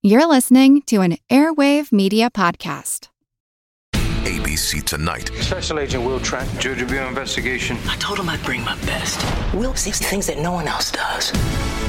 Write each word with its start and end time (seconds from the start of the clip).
You're 0.00 0.28
listening 0.28 0.82
to 0.82 1.00
an 1.00 1.16
Airwave 1.28 1.90
Media 1.90 2.30
Podcast. 2.30 3.08
ABC 3.94 4.84
Tonight. 4.84 5.32
Special 5.40 5.80
Agent 5.80 6.04
Will 6.04 6.20
Trent, 6.20 6.48
Georgia 6.60 6.86
Bureau 6.86 7.08
investigation. 7.08 7.76
I 7.88 7.96
told 7.96 8.20
him 8.20 8.28
I'd 8.28 8.40
bring 8.44 8.62
my 8.62 8.76
best. 8.86 9.20
Will 9.52 9.74
sees 9.74 9.98
things 9.98 10.28
that 10.28 10.38
no 10.38 10.52
one 10.52 10.68
else 10.68 10.92
does. 10.92 11.32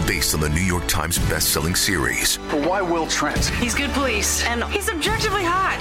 Based 0.07 0.33
on 0.33 0.39
the 0.39 0.49
New 0.49 0.61
York 0.61 0.87
Times 0.87 1.19
best-selling 1.29 1.75
series. 1.75 2.39
But 2.49 2.67
why 2.67 2.81
Will 2.81 3.05
Trent? 3.05 3.45
He's 3.45 3.75
good 3.75 3.91
police, 3.91 4.43
and 4.45 4.63
he's 4.63 4.89
objectively 4.89 5.43
hot. 5.45 5.77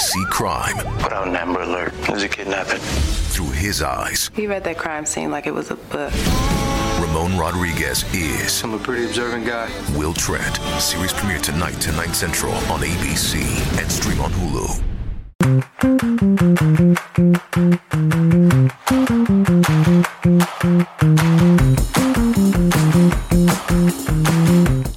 See 0.00 0.24
crime. 0.30 0.78
Put 1.00 1.12
out 1.12 1.28
an 1.28 1.36
Amber 1.36 1.60
Alert. 1.60 1.92
There's 2.06 2.22
a 2.22 2.28
kidnapping. 2.30 2.80
Through 2.80 3.50
his 3.50 3.82
eyes. 3.82 4.30
He 4.34 4.46
read 4.46 4.64
that 4.64 4.78
crime 4.78 5.04
scene 5.04 5.30
like 5.30 5.46
it 5.46 5.52
was 5.52 5.70
a 5.70 5.76
book. 5.76 6.14
Ramon 7.16 7.38
Rodriguez 7.38 8.04
is. 8.12 8.62
I'm 8.62 8.74
a 8.74 8.78
pretty 8.78 9.06
observant 9.06 9.46
guy. 9.46 9.70
Will 9.96 10.12
Trent. 10.12 10.56
Series 10.78 11.14
premiere 11.14 11.38
tonight, 11.38 11.80
10, 11.80 11.96
9 11.96 12.12
central 12.12 12.52
on 12.52 12.80
ABC 12.80 13.40
and 13.80 13.90
stream 13.90 14.20
on 14.20 14.30
Hulu. 14.32 14.82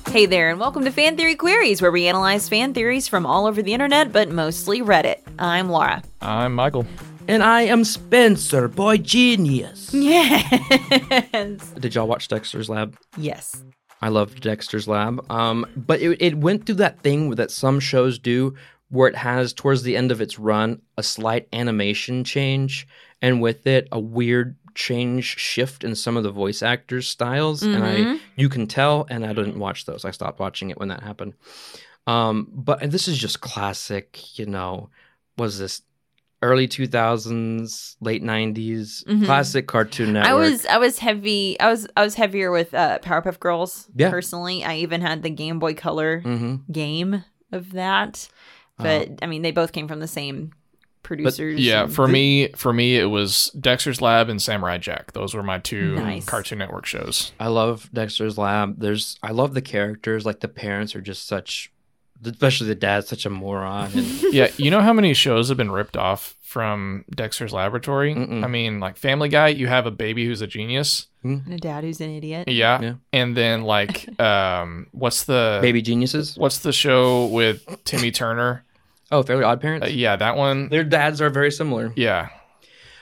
Hey 0.09 0.25
there, 0.25 0.49
and 0.49 0.59
welcome 0.59 0.83
to 0.83 0.91
Fan 0.91 1.15
Theory 1.15 1.35
Queries, 1.35 1.81
where 1.81 1.89
we 1.89 2.05
analyze 2.07 2.49
fan 2.49 2.73
theories 2.73 3.07
from 3.07 3.25
all 3.25 3.45
over 3.45 3.61
the 3.61 3.73
internet, 3.73 4.11
but 4.11 4.29
mostly 4.29 4.81
Reddit. 4.81 5.21
I'm 5.39 5.69
Laura. 5.69 6.03
I'm 6.19 6.53
Michael. 6.53 6.85
And 7.29 7.43
I 7.43 7.61
am 7.61 7.83
Spencer, 7.83 8.67
boy 8.67 8.97
genius. 8.97 9.93
Yes. 9.93 11.69
Did 11.79 11.93
y'all 11.93 12.07
watch 12.07 12.27
Dexter's 12.27 12.69
Lab? 12.69 12.97
yes. 13.17 13.63
I 14.01 14.07
loved 14.07 14.41
Dexter's 14.41 14.87
Lab. 14.87 15.23
Um, 15.29 15.67
but 15.75 16.01
it, 16.01 16.19
it 16.19 16.37
went 16.39 16.65
through 16.65 16.75
that 16.75 17.03
thing 17.03 17.29
that 17.31 17.51
some 17.51 17.79
shows 17.79 18.17
do 18.17 18.55
where 18.89 19.07
it 19.07 19.15
has, 19.15 19.53
towards 19.53 19.83
the 19.83 19.95
end 19.95 20.11
of 20.11 20.21
its 20.21 20.39
run, 20.39 20.81
a 20.97 21.03
slight 21.03 21.47
animation 21.53 22.23
change, 22.23 22.87
and 23.21 23.43
with 23.43 23.67
it, 23.67 23.87
a 23.91 23.99
weird 23.99 24.55
change 24.73 25.37
shift 25.37 25.83
in 25.83 25.93
some 25.93 26.17
of 26.17 26.23
the 26.23 26.31
voice 26.31 26.63
actors' 26.63 27.07
styles. 27.07 27.61
And 27.61 27.83
I, 27.83 28.19
you 28.37 28.49
can 28.49 28.65
tell, 28.65 29.05
and 29.07 29.23
I 29.23 29.33
didn't 29.33 29.59
watch 29.59 29.85
those. 29.85 30.03
I 30.03 30.09
stopped 30.09 30.39
watching 30.39 30.71
it 30.71 30.79
when 30.79 30.87
that 30.87 31.03
happened. 31.03 31.33
Um, 32.07 32.47
but 32.51 32.81
and 32.81 32.91
this 32.91 33.07
is 33.07 33.19
just 33.19 33.41
classic, 33.41 34.39
you 34.39 34.47
know, 34.47 34.89
was 35.37 35.59
this 35.59 35.83
early 36.41 36.67
2000s, 36.67 37.95
late 38.01 38.23
90s, 38.23 39.25
classic 39.25 39.67
Cartoon 39.67 40.13
Network. 40.13 40.31
I 40.31 40.33
was 40.35 40.65
I 40.65 40.77
was 40.77 40.99
heavy. 40.99 41.59
I 41.59 41.69
was 41.69 41.87
I 41.97 42.03
was 42.03 42.15
heavier 42.15 42.51
with 42.51 42.73
uh, 42.73 42.99
Powerpuff 42.99 43.39
Girls. 43.39 43.89
Yeah. 43.95 44.09
Personally, 44.09 44.63
I 44.63 44.77
even 44.77 45.01
had 45.01 45.23
the 45.23 45.29
Game 45.29 45.59
Boy 45.59 45.73
Color 45.73 46.21
Mhm. 46.21 46.71
game 46.71 47.23
of 47.51 47.71
that. 47.73 48.29
But 48.77 49.19
I 49.21 49.25
mean, 49.25 49.41
they 49.41 49.51
both 49.51 49.73
came 49.73 49.89
from 49.89 49.99
the 49.99 50.07
same 50.07 50.53
producers. 51.03 51.59
Yeah, 51.59 51.83
and- 51.83 51.93
for 51.93 52.07
me, 52.07 52.49
for 52.55 52.71
me, 52.71 52.95
it 52.97 53.05
was 53.07 53.49
Dexter's 53.59 54.01
Lab 54.01 54.29
and 54.29 54.41
Samurai 54.41 54.77
Jack. 54.77 55.11
Those 55.11 55.33
were 55.33 55.43
my 55.43 55.57
two 55.59 55.95
Nice. 55.95 56.25
Cartoon 56.25 56.59
Network 56.59 56.85
shows. 56.85 57.33
I 57.39 57.47
love 57.47 57.89
Dexter's 57.93 58.37
Lab. 58.37 58.79
There's 58.79 59.17
I 59.21 59.31
love 59.31 59.53
the 59.53 59.61
characters. 59.61 60.25
Like 60.25 60.39
the 60.39 60.47
parents 60.47 60.95
are 60.95 61.01
just 61.01 61.27
such, 61.27 61.71
especially 62.25 62.67
the 62.67 62.75
dad's 62.75 63.07
such 63.07 63.25
a 63.25 63.29
moron. 63.29 63.91
And 63.93 64.05
yeah, 64.33 64.49
you 64.57 64.71
know 64.71 64.81
how 64.81 64.93
many 64.93 65.13
shows 65.13 65.49
have 65.49 65.57
been 65.57 65.71
ripped 65.71 65.97
off 65.97 66.35
from 66.41 67.05
Dexter's 67.15 67.53
Laboratory? 67.53 68.15
Mm-mm. 68.15 68.43
I 68.43 68.47
mean, 68.47 68.79
like 68.79 68.97
Family 68.97 69.29
Guy, 69.29 69.49
you 69.49 69.67
have 69.67 69.85
a 69.85 69.91
baby 69.91 70.25
who's 70.25 70.41
a 70.41 70.47
genius. 70.47 71.07
and 71.23 71.51
a 71.53 71.57
dad 71.57 71.83
who's 71.83 72.01
an 72.01 72.09
idiot. 72.09 72.47
Yeah, 72.47 72.81
Yeah. 72.81 72.93
and 73.13 73.35
then 73.37 73.63
like, 73.63 74.07
um, 74.21 74.87
what's 74.91 75.25
the 75.25 75.59
Baby 75.61 75.81
Geniuses. 75.81 76.37
What's 76.37 76.59
the 76.59 76.73
show 76.73 77.27
with 77.27 77.65
Timmy 77.85 78.11
Turner? 78.11 78.63
Oh, 79.11 79.23
Fairly 79.23 79.43
Odd 79.43 79.59
Parents. 79.59 79.87
Uh, 79.87 79.89
yeah, 79.89 80.15
that 80.17 80.37
one. 80.37 80.69
Their 80.69 80.83
dads 80.83 81.19
are 81.19 81.31
very 81.31 81.49
similar. 81.51 81.91
Yeah. 81.95 82.29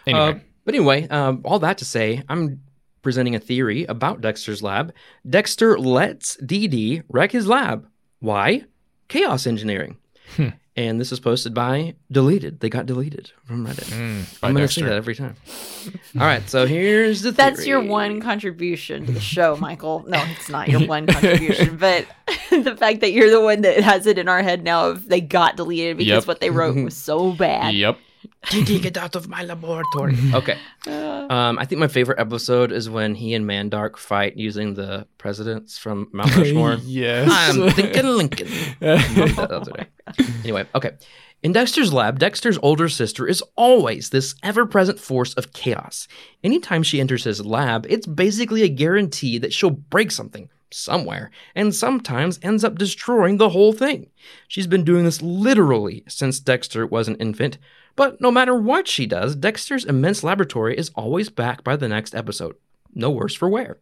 Anyway, 0.06 0.22
Uh, 0.22 0.40
but 0.64 0.74
anyway, 0.74 1.06
um, 1.10 1.42
all 1.44 1.60
that 1.60 1.80
to 1.80 1.86
say, 1.86 2.24
I'm 2.30 2.62
presenting 3.02 3.36
a 3.36 3.40
theory 3.42 3.84
about 3.84 4.22
Dexter's 4.22 4.64
lab. 4.64 4.94
Dexter 5.30 5.78
lets 5.78 6.38
Dee 6.38 6.70
Dee 6.70 7.02
wreck 7.10 7.34
his 7.34 7.46
lab. 7.46 7.88
Why? 8.20 8.64
Chaos 9.08 9.48
engineering. 9.48 9.98
Hmm. 10.36 10.50
And 10.76 11.00
this 11.00 11.12
is 11.12 11.20
posted 11.20 11.56
by 11.56 11.96
deleted. 12.12 12.60
They 12.60 12.70
got 12.70 12.86
deleted 12.86 13.32
from 13.46 13.66
Reddit. 13.66 13.86
mm, 13.86 14.38
I'm 14.44 14.54
going 14.54 14.68
to 14.68 14.72
say 14.72 14.84
that 14.84 14.92
every 14.94 15.16
time. 15.16 15.36
All 16.20 16.22
right, 16.28 16.48
so 16.48 16.68
here's 16.68 17.24
the 17.24 17.32
That's 17.32 17.66
your 17.66 17.82
one 17.82 18.22
contribution 18.22 19.08
to 19.08 19.12
the 19.12 19.20
show, 19.20 19.56
Michael. 19.58 20.04
No, 20.08 20.24
it's 20.38 20.50
not 20.50 20.68
your 20.68 20.86
one 20.86 21.08
contribution, 21.08 21.78
but 21.80 22.06
the 22.52 22.76
fact 22.78 23.00
that 23.00 23.12
you're 23.12 23.32
the 23.32 23.42
one 23.42 23.62
that 23.62 23.82
has 23.82 24.06
it 24.06 24.20
in 24.20 24.28
our 24.30 24.44
head 24.44 24.64
now 24.64 24.90
of 24.90 25.10
they 25.10 25.20
got 25.20 25.56
deleted 25.58 25.98
because 25.98 26.10
Yep. 26.24 26.28
what 26.28 26.42
they 26.42 26.52
wrote 26.52 26.76
was 26.76 26.96
so 26.96 27.32
bad. 27.32 27.74
Yep. 27.74 27.98
Dee 28.50 28.64
Dee, 28.64 28.80
get 28.80 28.98
out 28.98 29.16
of 29.16 29.28
my 29.28 29.44
laboratory. 29.44 30.16
okay. 30.34 30.58
Um, 30.86 31.60
I 31.60 31.66
think 31.66 31.80
my 31.80 31.88
favorite 31.88 32.20
episode 32.20 32.72
is 32.72 32.90
when 32.90 33.16
he 33.16 33.34
and 33.34 33.46
Mandark 33.46 33.98
fight 33.98 34.38
using 34.38 34.74
the 34.76 35.08
presidents 35.18 35.78
from 35.78 36.10
Mount 36.14 36.36
Rushmore. 36.36 36.74
yes. 36.84 37.30
I'm 37.32 37.70
thinking 37.72 38.06
Lincoln. 38.06 38.48
Love 38.82 39.36
that 39.36 39.52
other 39.52 39.72
day. 40.18 40.26
Anyway, 40.44 40.66
okay. 40.74 40.92
In 41.44 41.52
Dexter's 41.52 41.94
lab, 41.94 42.18
Dexter's 42.18 42.58
older 42.64 42.90
sister 42.90 43.28
is 43.28 43.44
always 43.56 44.10
this 44.10 44.34
ever 44.42 44.66
present 44.66 45.00
force 45.00 45.34
of 45.36 45.54
chaos. 45.54 46.08
Anytime 46.44 46.82
she 46.82 47.00
enters 47.00 47.26
his 47.26 47.46
lab, 47.46 47.86
it's 47.90 48.08
basically 48.08 48.64
a 48.64 48.70
guarantee 48.70 49.38
that 49.38 49.54
she'll 49.54 49.70
break 49.70 50.10
something 50.12 50.50
somewhere, 50.72 51.30
and 51.56 51.74
sometimes 51.76 52.40
ends 52.42 52.64
up 52.64 52.78
destroying 52.78 53.38
the 53.38 53.50
whole 53.50 53.72
thing. 53.72 54.10
She's 54.48 54.68
been 54.68 54.84
doing 54.84 55.06
this 55.06 55.22
literally 55.22 56.04
since 56.08 56.40
Dexter 56.40 56.86
was 56.88 57.08
an 57.08 57.16
infant, 57.18 57.58
but 57.98 58.22
no 58.22 58.32
matter 58.32 58.56
what 58.56 58.88
she 58.88 59.06
does, 59.06 59.36
Dexter's 59.36 59.84
immense 59.84 60.24
laboratory 60.24 60.78
is 60.78 60.92
always 60.96 61.30
back 61.30 61.64
by 61.66 61.76
the 61.76 61.90
next 61.90 62.16
episode. 62.16 62.56
No 62.94 63.10
worse 63.12 63.36
for 63.36 63.50
wear. 63.50 63.80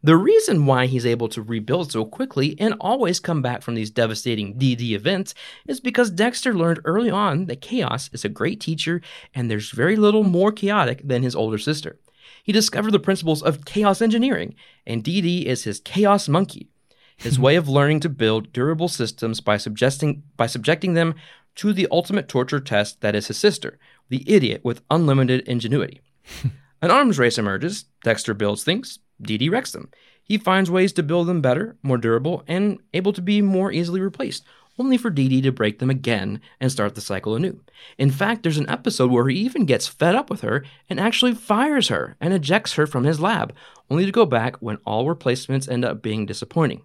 The 0.00 0.16
reason 0.16 0.64
why 0.64 0.86
he's 0.86 1.04
able 1.04 1.28
to 1.30 1.42
rebuild 1.42 1.90
so 1.90 2.04
quickly 2.04 2.54
and 2.60 2.74
always 2.80 3.18
come 3.18 3.42
back 3.42 3.62
from 3.62 3.74
these 3.74 3.90
devastating 3.90 4.54
DD 4.54 4.92
events 4.92 5.34
is 5.66 5.80
because 5.80 6.08
Dexter 6.10 6.54
learned 6.54 6.80
early 6.84 7.10
on 7.10 7.46
that 7.46 7.60
chaos 7.60 8.08
is 8.12 8.24
a 8.24 8.28
great 8.28 8.60
teacher 8.60 9.02
and 9.34 9.50
there's 9.50 9.72
very 9.72 9.96
little 9.96 10.22
more 10.22 10.52
chaotic 10.52 11.00
than 11.04 11.24
his 11.24 11.34
older 11.34 11.58
sister. 11.58 11.98
He 12.44 12.52
discovered 12.52 12.92
the 12.92 13.00
principles 13.00 13.42
of 13.42 13.64
chaos 13.64 14.00
engineering, 14.00 14.54
and 14.86 15.02
DD 15.02 15.44
is 15.44 15.64
his 15.64 15.80
chaos 15.80 16.28
monkey, 16.28 16.68
his 17.16 17.38
way 17.40 17.56
of 17.56 17.68
learning 17.68 18.00
to 18.00 18.08
build 18.08 18.52
durable 18.52 18.88
systems 18.88 19.40
by 19.40 19.56
suggesting 19.56 20.22
by 20.36 20.46
subjecting 20.46 20.94
them 20.94 21.16
to 21.56 21.72
the 21.72 21.88
ultimate 21.90 22.28
torture 22.28 22.60
test 22.60 23.00
that 23.00 23.14
is 23.14 23.28
his 23.28 23.38
sister, 23.38 23.78
the 24.08 24.24
idiot 24.26 24.60
with 24.64 24.82
unlimited 24.90 25.46
ingenuity. 25.48 26.00
An 26.82 26.90
arms 26.90 27.18
race 27.18 27.38
emerges. 27.38 27.86
Dexter 28.04 28.34
builds 28.34 28.62
things. 28.62 29.00
DD 29.22 29.50
wrecks 29.50 29.72
them. 29.72 29.90
He 30.22 30.38
finds 30.38 30.70
ways 30.70 30.92
to 30.92 31.02
build 31.02 31.26
them 31.26 31.40
better, 31.40 31.76
more 31.82 31.98
durable, 31.98 32.44
and 32.46 32.78
able 32.92 33.12
to 33.14 33.22
be 33.22 33.42
more 33.42 33.72
easily 33.72 34.00
replaced, 34.00 34.44
only 34.78 34.96
for 34.96 35.10
DD 35.10 35.42
to 35.42 35.50
break 35.50 35.78
them 35.78 35.90
again 35.90 36.40
and 36.60 36.70
start 36.70 36.94
the 36.94 37.00
cycle 37.00 37.34
anew. 37.34 37.60
In 37.96 38.10
fact, 38.10 38.42
there's 38.42 38.58
an 38.58 38.68
episode 38.68 39.10
where 39.10 39.28
he 39.28 39.36
even 39.38 39.64
gets 39.64 39.88
fed 39.88 40.14
up 40.14 40.30
with 40.30 40.42
her 40.42 40.64
and 40.88 41.00
actually 41.00 41.34
fires 41.34 41.88
her 41.88 42.16
and 42.20 42.32
ejects 42.32 42.74
her 42.74 42.86
from 42.86 43.04
his 43.04 43.20
lab, 43.20 43.54
only 43.90 44.06
to 44.06 44.12
go 44.12 44.26
back 44.26 44.56
when 44.56 44.76
all 44.84 45.08
replacements 45.08 45.66
end 45.66 45.84
up 45.84 46.02
being 46.02 46.26
disappointing. 46.26 46.82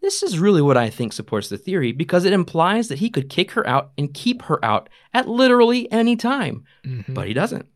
This 0.00 0.22
is 0.22 0.38
really 0.38 0.62
what 0.62 0.76
I 0.76 0.90
think 0.90 1.12
supports 1.12 1.48
the 1.48 1.58
theory 1.58 1.92
because 1.92 2.24
it 2.24 2.32
implies 2.32 2.88
that 2.88 2.98
he 2.98 3.10
could 3.10 3.28
kick 3.28 3.52
her 3.52 3.66
out 3.66 3.90
and 3.98 4.14
keep 4.14 4.42
her 4.42 4.64
out 4.64 4.88
at 5.12 5.28
literally 5.28 5.90
any 5.90 6.16
time, 6.16 6.64
mm-hmm. 6.84 7.12
but 7.12 7.26
he 7.26 7.34
doesn't. 7.34 7.66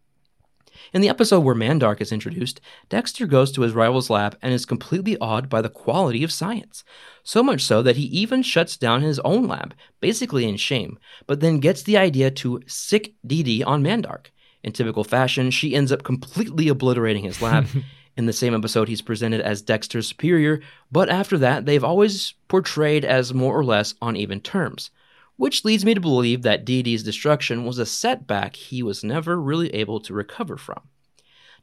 In 0.93 1.01
the 1.01 1.09
episode 1.09 1.41
where 1.41 1.55
Mandark 1.55 2.01
is 2.01 2.13
introduced, 2.13 2.61
Dexter 2.89 3.27
goes 3.27 3.51
to 3.53 3.63
his 3.63 3.73
rival's 3.73 4.11
lab 4.11 4.37
and 4.43 4.53
is 4.53 4.67
completely 4.67 5.17
awed 5.19 5.49
by 5.49 5.63
the 5.63 5.71
quality 5.71 6.23
of 6.23 6.33
science. 6.33 6.85
So 7.23 7.43
much 7.43 7.63
so 7.63 7.83
that 7.83 7.97
he 7.97 8.05
even 8.05 8.43
shuts 8.43 8.77
down 8.77 9.01
his 9.01 9.19
own 9.21 9.47
lab, 9.47 9.75
basically 10.01 10.47
in 10.47 10.57
shame, 10.57 10.99
but 11.27 11.41
then 11.41 11.61
gets 11.61 11.83
the 11.83 11.97
idea 11.97 12.31
to 12.33 12.61
sic 12.67 13.15
Dee 13.27 13.43
Dee 13.43 13.63
on 13.63 13.83
Mandark. 13.83 14.27
In 14.63 14.73
typical 14.73 15.05
fashion, 15.05 15.51
she 15.51 15.75
ends 15.75 15.93
up 15.93 16.03
completely 16.03 16.69
obliterating 16.69 17.25
his 17.25 17.41
lab. 17.43 17.67
In 18.17 18.27
the 18.27 18.33
same 18.33 18.55
episode, 18.55 18.89
he's 18.89 19.01
presented 19.01 19.41
as 19.41 19.63
Dexter's 19.63 20.09
superior, 20.09 20.61
but 20.91 21.09
after 21.09 21.39
that, 21.39 21.65
they've 21.65 21.85
always 21.85 22.35
portrayed 22.49 23.05
as 23.05 23.33
more 23.33 23.57
or 23.59 23.65
less 23.65 23.95
on 24.03 24.17
even 24.17 24.41
terms. 24.41 24.91
Which 25.37 25.65
leads 25.65 25.85
me 25.85 25.95
to 25.95 26.01
believe 26.01 26.43
that 26.43 26.65
Dee 26.65 26.83
Dee's 26.83 27.03
destruction 27.03 27.65
was 27.65 27.79
a 27.79 27.87
setback 27.87 28.55
he 28.55 28.83
was 28.83 29.03
never 29.03 29.41
really 29.41 29.75
able 29.75 29.99
to 30.01 30.13
recover 30.13 30.59
from. 30.59 30.81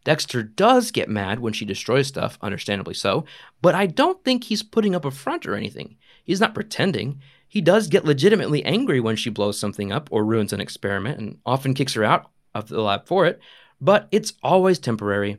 Dexter 0.03 0.41
does 0.41 0.91
get 0.91 1.09
mad 1.09 1.39
when 1.39 1.53
she 1.53 1.65
destroys 1.65 2.07
stuff, 2.07 2.37
understandably 2.41 2.93
so, 2.93 3.25
but 3.61 3.75
I 3.75 3.85
don't 3.85 4.23
think 4.23 4.45
he's 4.45 4.63
putting 4.63 4.95
up 4.95 5.05
a 5.05 5.11
front 5.11 5.45
or 5.45 5.55
anything. 5.55 5.97
He's 6.23 6.39
not 6.39 6.55
pretending. 6.55 7.21
He 7.47 7.61
does 7.61 7.87
get 7.87 8.05
legitimately 8.05 8.63
angry 8.63 8.99
when 8.99 9.15
she 9.15 9.29
blows 9.29 9.59
something 9.59 9.91
up 9.91 10.07
or 10.11 10.25
ruins 10.25 10.53
an 10.53 10.61
experiment 10.61 11.19
and 11.19 11.37
often 11.45 11.73
kicks 11.73 11.93
her 11.93 12.03
out 12.03 12.31
of 12.55 12.69
the 12.69 12.81
lab 12.81 13.07
for 13.07 13.25
it, 13.25 13.39
but 13.79 14.07
it's 14.11 14.33
always 14.41 14.79
temporary. 14.79 15.37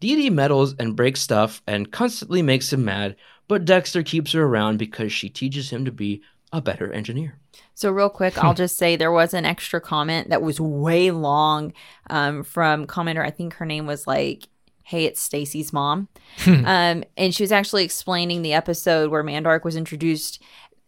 Dee 0.00 0.14
Dee 0.16 0.30
meddles 0.30 0.74
and 0.78 0.94
breaks 0.96 1.20
stuff 1.20 1.62
and 1.66 1.90
constantly 1.90 2.42
makes 2.42 2.72
him 2.72 2.84
mad, 2.84 3.16
but 3.48 3.64
Dexter 3.64 4.02
keeps 4.02 4.32
her 4.32 4.42
around 4.44 4.78
because 4.78 5.12
she 5.12 5.28
teaches 5.28 5.70
him 5.70 5.84
to 5.84 5.92
be 5.92 6.22
a 6.52 6.60
better 6.60 6.92
engineer. 6.92 7.38
So 7.74 7.90
real 7.90 8.08
quick, 8.10 8.42
I'll 8.42 8.54
just 8.54 8.76
say 8.76 8.96
there 8.96 9.12
was 9.12 9.34
an 9.34 9.44
extra 9.44 9.80
comment 9.80 10.30
that 10.30 10.42
was 10.42 10.60
way 10.60 11.10
long 11.10 11.72
um, 12.10 12.42
from 12.44 12.86
commenter. 12.86 13.24
I 13.24 13.30
think 13.30 13.54
her 13.54 13.66
name 13.66 13.86
was 13.86 14.06
like, 14.06 14.48
"Hey, 14.82 15.04
it's 15.04 15.20
Stacy's 15.20 15.72
mom," 15.72 16.08
um, 16.46 17.04
and 17.16 17.34
she 17.34 17.42
was 17.42 17.52
actually 17.52 17.84
explaining 17.84 18.42
the 18.42 18.52
episode 18.54 19.10
where 19.10 19.24
Mandark 19.24 19.64
was 19.64 19.76
introduced. 19.76 20.42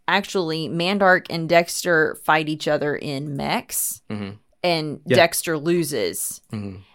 Actually, 0.07 0.69
Mandark 0.69 1.27
and 1.29 1.49
Dexter 1.49 2.19
fight 2.25 2.49
each 2.49 2.67
other 2.69 2.95
in 2.97 3.37
mechs, 3.37 4.01
and 4.09 5.01
Yeah. 5.07 5.17
Dexter 5.17 5.59
loses. 5.59 6.41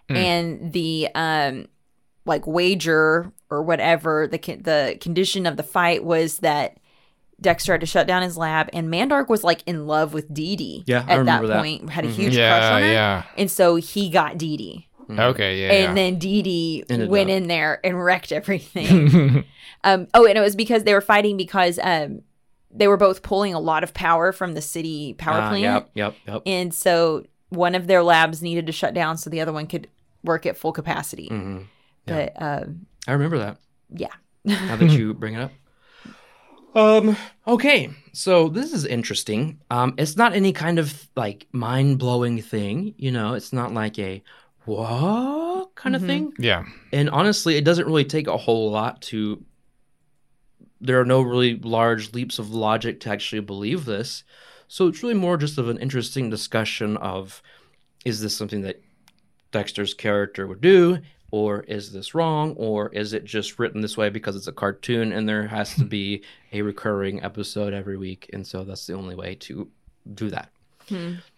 And 0.10 0.74
the 0.74 1.10
um, 1.15 1.68
like 2.25 2.48
wager 2.48 3.31
or 3.50 3.62
whatever 3.64 4.28
the 4.28 4.38
con- 4.38 4.62
the 4.64 4.98
condition 5.02 5.46
of 5.46 5.58
the 5.58 5.64
fight 5.64 6.04
was 6.04 6.38
that 6.40 6.78
Dexter 7.42 7.74
had 7.74 7.81
to 7.81 7.88
shut 7.88 8.08
down 8.08 8.22
his 8.22 8.38
lab, 8.38 8.70
and 8.72 8.88
Mandark 8.88 9.28
was 9.28 9.44
like 9.44 9.64
in 9.66 9.86
love 9.88 10.14
with 10.14 10.34
Dee 10.34 10.56
Dee. 10.56 10.84
Yeah, 10.88 11.00
at 11.00 11.08
that 11.08 11.18
remember 11.18 11.48
that. 11.48 11.58
point, 11.60 11.90
had 11.90 12.06
a 12.06 12.10
huge 12.10 12.36
crush 12.36 12.64
on 12.64 12.81
her, 12.81 12.88
yeah. 12.92 13.24
and 13.38 13.52
so 13.52 13.75
he 13.75 14.10
got 14.10 14.38
Dee 14.38 14.56
Dee, 14.56 14.88
Okay, 15.10 15.62
yeah. 15.62 15.72
and 15.74 15.84
yeah. 15.84 15.94
then 15.94 16.20
Dee 16.20 16.42
Dee 16.42 16.84
Ended 16.90 17.10
went 17.10 17.30
up- 17.30 17.36
in 17.36 17.48
there 17.48 17.80
and 17.86 18.02
wrecked 18.02 18.31
everything. 18.31 19.44
um, 19.84 20.08
oh, 20.14 20.25
and 20.25 20.38
it 20.38 20.42
was 20.42 20.56
because 20.56 20.86
they 20.86 20.94
were 20.94 21.02
fighting 21.02 21.36
because 21.36 21.78
um, 21.84 22.22
they 22.72 22.88
were 22.88 22.98
both 22.98 23.24
pulling 23.24 23.54
a 23.54 23.60
lot 23.60 23.84
of 23.84 23.94
power 23.94 24.31
from 24.31 24.54
the 24.54 24.62
city 24.62 25.14
power 25.16 25.42
Ah, 25.42 25.50
plant, 25.50 25.64
Yep, 25.64 25.90
yep, 25.96 26.16
yep. 26.28 26.42
and 26.46 26.74
so 26.74 27.25
one 27.50 27.75
of 27.75 27.88
their 27.88 28.04
labs 28.04 28.42
needed 28.42 28.66
to 28.68 28.72
shut 28.72 28.94
down 28.94 29.18
so 29.18 29.30
the 29.30 29.42
other 29.42 29.52
one 29.54 29.68
could 29.68 29.90
work 30.24 30.46
at 30.46 30.56
full 30.56 30.72
capacity. 30.72 31.30
Mhm. 32.07 32.31
But 32.35 32.41
um, 32.41 32.85
I 33.07 33.13
remember 33.13 33.38
that. 33.39 33.57
yeah. 33.94 34.07
now 34.44 34.75
that 34.75 34.91
you 34.91 35.13
bring 35.21 35.35
it 35.35 35.41
up. 35.41 35.51
Um, 36.75 37.15
okay, 37.47 37.91
so 38.13 38.50
this 38.50 38.73
is 38.73 38.85
interesting. 38.85 39.59
Um, 39.69 39.94
it's 39.97 40.17
not 40.17 40.33
any 40.33 40.51
kind 40.53 40.79
of 40.79 41.07
like 41.15 41.45
mind 41.51 42.00
blowing 42.00 42.41
thing, 42.41 42.95
you 42.97 43.11
know, 43.11 43.33
it's 43.35 43.53
not 43.53 43.73
like 43.73 44.00
a 44.00 44.23
what 44.65 45.75
kind 45.75 45.95
of 45.95 46.01
thing. 46.03 46.33
yeah. 46.39 46.63
And 46.91 47.09
honestly, 47.11 47.57
it 47.57 47.63
doesn't 47.65 47.85
really 47.85 48.05
take 48.05 48.27
a 48.27 48.38
whole 48.38 48.71
lot 48.71 49.01
to. 49.03 49.44
There 50.81 51.00
are 51.00 51.05
no 51.05 51.21
really 51.21 51.57
large 51.59 52.13
leaps 52.13 52.39
of 52.39 52.50
logic 52.53 53.00
to 53.01 53.09
actually 53.09 53.41
believe 53.41 53.85
this. 53.85 54.23
So 54.67 54.88
it's 54.88 55.03
really 55.03 55.15
more 55.15 55.38
just 55.38 55.57
of 55.57 55.69
an 55.69 55.77
interesting 55.77 56.29
discussion 56.29 56.97
of 56.97 57.41
is 58.03 58.19
this 58.21 58.35
something 58.35 58.61
that 58.63 58.81
Dexter's 59.51 59.94
character 59.94 60.47
would 60.47 60.59
do? 60.61 61.00
Or 61.33 61.62
is 61.62 61.91
this 61.91 62.13
wrong? 62.13 62.53
Or 62.57 62.89
is 62.89 63.13
it 63.13 63.25
just 63.25 63.57
written 63.57 63.81
this 63.81 63.97
way 63.97 64.12
because 64.12 64.35
it's 64.35 64.45
a 64.45 64.51
cartoon 64.51 65.12
and 65.12 65.27
there 65.27 65.47
has 65.47 65.74
to 65.77 65.83
be 65.83 66.21
a 66.51 66.62
recurring 66.62 67.24
episode 67.24 67.74
every 67.74 67.97
week? 67.97 68.30
And 68.31 68.45
so 68.45 68.63
that's 68.63 68.85
the 68.85 68.94
only 68.94 69.15
way 69.15 69.33
to 69.35 69.68
do 70.13 70.30
that. 70.30 70.51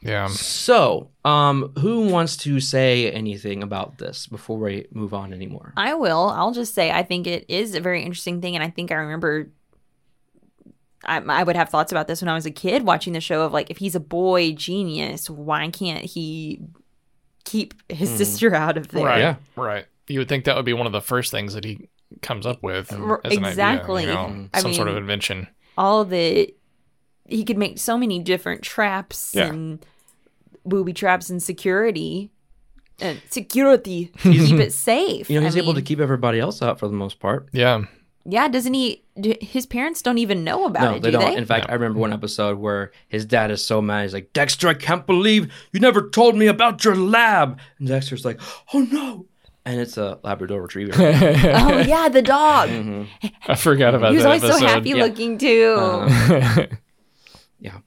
Yeah. 0.02 0.28
So, 0.28 1.12
um, 1.24 1.72
who 1.80 2.10
wants 2.10 2.36
to 2.38 2.60
say 2.60 3.10
anything 3.10 3.64
about 3.64 3.98
this 3.98 4.28
before 4.28 4.58
we 4.58 4.86
move 4.92 5.14
on 5.14 5.32
anymore? 5.32 5.72
I 5.78 5.94
will. 5.94 6.28
I'll 6.28 6.52
just 6.52 6.76
say 6.76 6.92
I 6.92 7.04
think 7.04 7.26
it 7.26 7.46
is 7.48 7.74
a 7.74 7.80
very 7.80 8.04
interesting 8.04 8.42
thing, 8.42 8.56
and 8.56 8.64
I 8.64 8.70
think 8.72 8.92
I 8.92 8.96
remember. 8.96 9.50
I, 11.06 11.20
I 11.20 11.44
would 11.44 11.56
have 11.56 11.70
thoughts 11.70 11.94
about 11.94 12.08
this 12.08 12.22
when 12.22 12.28
I 12.28 12.34
was 12.34 12.46
a 12.46 12.52
kid 12.52 12.84
watching 12.84 13.14
the 13.14 13.22
show 13.22 13.44
of 13.44 13.54
like 13.54 13.70
if 13.70 13.78
he's 13.78 13.96
a 13.96 14.02
boy 14.02 14.52
genius, 14.52 15.30
why 15.30 15.70
can't 15.70 16.04
he 16.04 16.60
keep 17.46 17.74
his 17.90 18.10
hmm. 18.10 18.18
sister 18.18 18.54
out 18.54 18.78
of 18.78 18.90
there? 18.90 19.06
Right. 19.06 19.20
Yeah. 19.20 19.36
Right. 19.56 19.86
You 20.08 20.20
would 20.20 20.30
think 20.30 20.46
that 20.46 20.56
would 20.56 20.66
be 20.66 20.74
one 20.74 20.86
of 20.86 20.92
the 20.92 21.02
first 21.02 21.32
things 21.32 21.54
that 21.54 21.64
he 21.64 21.90
comes 22.22 22.46
up 22.46 22.62
with 22.62 22.94
R- 22.94 23.22
as 23.24 23.36
an 23.38 23.46
exactly. 23.46 24.04
idea, 24.04 24.14
you 24.14 24.20
know, 24.20 24.50
I 24.54 24.62
some 24.62 24.74
sort 24.74 24.88
of 24.88 24.96
mean- 24.96 25.04
invention. 25.04 25.48
All 25.78 26.06
the 26.06 26.54
he 27.28 27.44
could 27.44 27.58
make 27.58 27.80
so 27.80 27.98
many 27.98 28.20
different 28.20 28.62
traps 28.62 29.34
Yeah. 29.34 29.48
and 29.48 29.86
booby 30.66 30.94
traps 30.94 31.30
and 31.30 31.42
security 31.42 32.32
and 33.00 33.22
security 33.30 34.06
to 34.20 34.32
keep 34.32 34.60
it 34.60 34.74
safe. 34.74 35.30
You 35.30 35.40
know, 35.40 35.46
I 35.46 35.50
he's 35.50 35.58
able 35.58 35.74
to 35.74 35.82
keep 35.82 36.00
everybody 36.00 36.40
else 36.40 36.62
out 36.62 36.80
for 36.80 36.88
the 36.88 36.94
most 36.94 37.20
part. 37.20 37.50
Yeah. 37.52 37.84
Yeah, 38.28 38.48
doesn't 38.48 38.74
he? 38.74 39.04
d- 39.20 39.38
His 39.40 39.66
parents 39.68 40.02
don't 40.02 40.18
even 40.18 40.44
know 40.44 40.66
about 40.66 40.82
No, 40.84 40.94
it, 40.96 41.02
they 41.04 41.12
do 41.12 41.20
don't. 41.20 41.32
they? 41.34 41.38
In 41.38 41.46
fact, 41.46 41.68
I 41.70 41.74
remember 41.74 42.00
one 42.00 42.12
episode 42.12 42.58
where 42.58 42.92
his 43.08 43.24
dad 43.26 43.52
is 43.52 43.64
so 43.64 43.82
mad. 43.82 44.02
He's 44.04 44.14
like, 44.14 44.34
Dexter, 44.34 44.68
I 44.68 44.74
can't 44.74 45.06
believe 45.06 45.54
you 45.72 45.80
never 45.80 46.10
told 46.10 46.36
me 46.36 46.48
about 46.48 46.84
your 46.84 46.96
lab. 46.96 47.60
And 47.78 47.88
Dexter's 47.88 48.26
like, 48.26 48.40
oh 48.74 48.80
no. 48.80 49.28
And 49.64 49.80
it's 49.80 49.98
a 49.98 50.20
Labrador 50.24 50.62
Retriever. 50.62 50.94
oh 50.98 51.80
yeah, 51.82 52.10
the 52.10 52.22
dog. 52.22 52.70
I 53.48 53.56
forgot 53.56 53.96
about 53.96 54.08
that. 54.08 54.10
he 54.12 54.16
was 54.16 54.24
that 54.24 54.28
always 54.30 54.44
episode. 54.44 54.60
so 54.60 54.68
happy 54.68 54.90
Yeah. 54.90 54.96
looking 55.04 55.38
too. 55.38 56.76
yeah. 57.60 57.78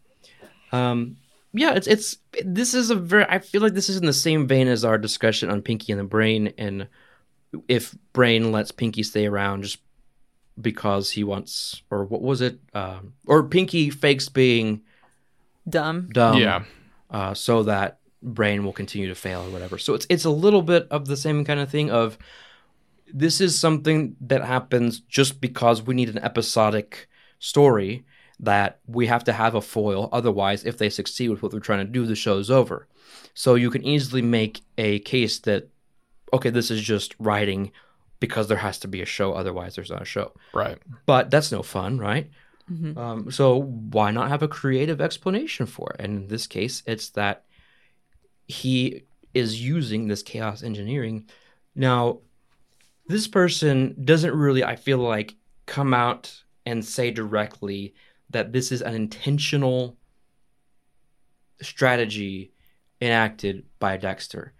Um, 0.72 1.16
yeah, 1.52 1.74
it's 1.74 1.86
it's 1.86 2.16
this 2.44 2.74
is 2.74 2.90
a 2.90 2.94
very 2.94 3.24
I 3.28 3.38
feel 3.38 3.62
like 3.62 3.74
this 3.74 3.88
is 3.88 3.96
in 3.96 4.06
the 4.06 4.12
same 4.12 4.46
vein 4.46 4.68
as 4.68 4.84
our 4.84 4.98
discussion 4.98 5.50
on 5.50 5.62
Pinky 5.62 5.92
and 5.92 6.00
the 6.00 6.04
Brain 6.04 6.52
and 6.58 6.88
if 7.68 7.94
Brain 8.12 8.52
lets 8.52 8.70
Pinky 8.70 9.02
stay 9.02 9.26
around 9.26 9.62
just 9.62 9.78
because 10.60 11.10
he 11.10 11.24
wants 11.24 11.82
or 11.90 12.04
what 12.04 12.22
was 12.22 12.40
it? 12.40 12.58
Um, 12.74 13.14
or 13.26 13.44
Pinky 13.44 13.90
fakes 13.90 14.28
being 14.28 14.82
Dumb. 15.68 16.08
dumb 16.12 16.38
yeah. 16.38 16.64
uh, 17.10 17.34
so 17.34 17.62
that 17.64 17.98
Brain 18.22 18.64
will 18.64 18.72
continue 18.72 19.08
to 19.08 19.14
fail 19.14 19.42
or 19.42 19.50
whatever. 19.50 19.78
So 19.78 19.94
it's 19.94 20.06
it's 20.08 20.24
a 20.24 20.30
little 20.30 20.62
bit 20.62 20.88
of 20.90 21.06
the 21.06 21.16
same 21.16 21.44
kind 21.44 21.60
of 21.60 21.70
thing 21.70 21.90
of 21.90 22.18
this 23.12 23.40
is 23.40 23.58
something 23.58 24.16
that 24.20 24.44
happens 24.44 25.00
just 25.00 25.40
because 25.40 25.82
we 25.82 25.94
need 25.94 26.08
an 26.08 26.18
episodic 26.18 27.08
story 27.38 28.04
that 28.40 28.80
we 28.86 29.06
have 29.06 29.24
to 29.24 29.32
have 29.32 29.54
a 29.54 29.60
foil. 29.60 30.08
Otherwise, 30.12 30.64
if 30.64 30.78
they 30.78 30.90
succeed 30.90 31.28
with 31.28 31.42
what 31.42 31.50
they're 31.52 31.60
trying 31.60 31.84
to 31.84 31.92
do, 31.92 32.06
the 32.06 32.14
show's 32.14 32.50
over. 32.50 32.86
So 33.34 33.54
you 33.54 33.70
can 33.70 33.84
easily 33.84 34.22
make 34.22 34.62
a 34.76 34.98
case 35.00 35.38
that 35.40 35.68
okay, 36.32 36.50
this 36.50 36.70
is 36.70 36.82
just 36.82 37.14
writing 37.18 37.72
because 38.20 38.48
there 38.48 38.58
has 38.58 38.78
to 38.80 38.88
be 38.88 39.02
a 39.02 39.06
show. 39.06 39.32
Otherwise, 39.32 39.74
there's 39.74 39.90
not 39.90 40.02
a 40.02 40.06
show. 40.06 40.32
Right. 40.52 40.78
But 41.06 41.30
that's 41.30 41.52
no 41.52 41.62
fun, 41.62 41.98
right? 41.98 42.30
Um, 42.98 43.30
so 43.30 43.62
why 43.62 44.10
not 44.10 44.28
have 44.28 44.42
a 44.42 44.48
creative 44.48 45.00
explanation 45.00 45.64
for 45.66 45.92
it? 45.92 46.04
And 46.04 46.16
in 46.18 46.28
this 46.28 46.46
case, 46.46 46.82
it's 46.86 47.10
that 47.10 47.44
he 48.46 49.04
is 49.32 49.62
using 49.62 50.06
this 50.06 50.22
chaos 50.22 50.62
engineering. 50.62 51.28
Now, 51.74 52.20
this 53.06 53.26
person 53.26 53.96
doesn't 54.04 54.34
really, 54.34 54.64
I 54.64 54.76
feel 54.76 54.98
like, 54.98 55.34
come 55.64 55.94
out 55.94 56.42
and 56.66 56.84
say 56.84 57.10
directly 57.10 57.94
that 58.30 58.52
this 58.52 58.70
is 58.70 58.82
an 58.82 58.94
intentional 58.94 59.96
strategy 61.62 62.52
enacted 63.00 63.64
by 63.78 63.96
Dexter. 63.96 64.52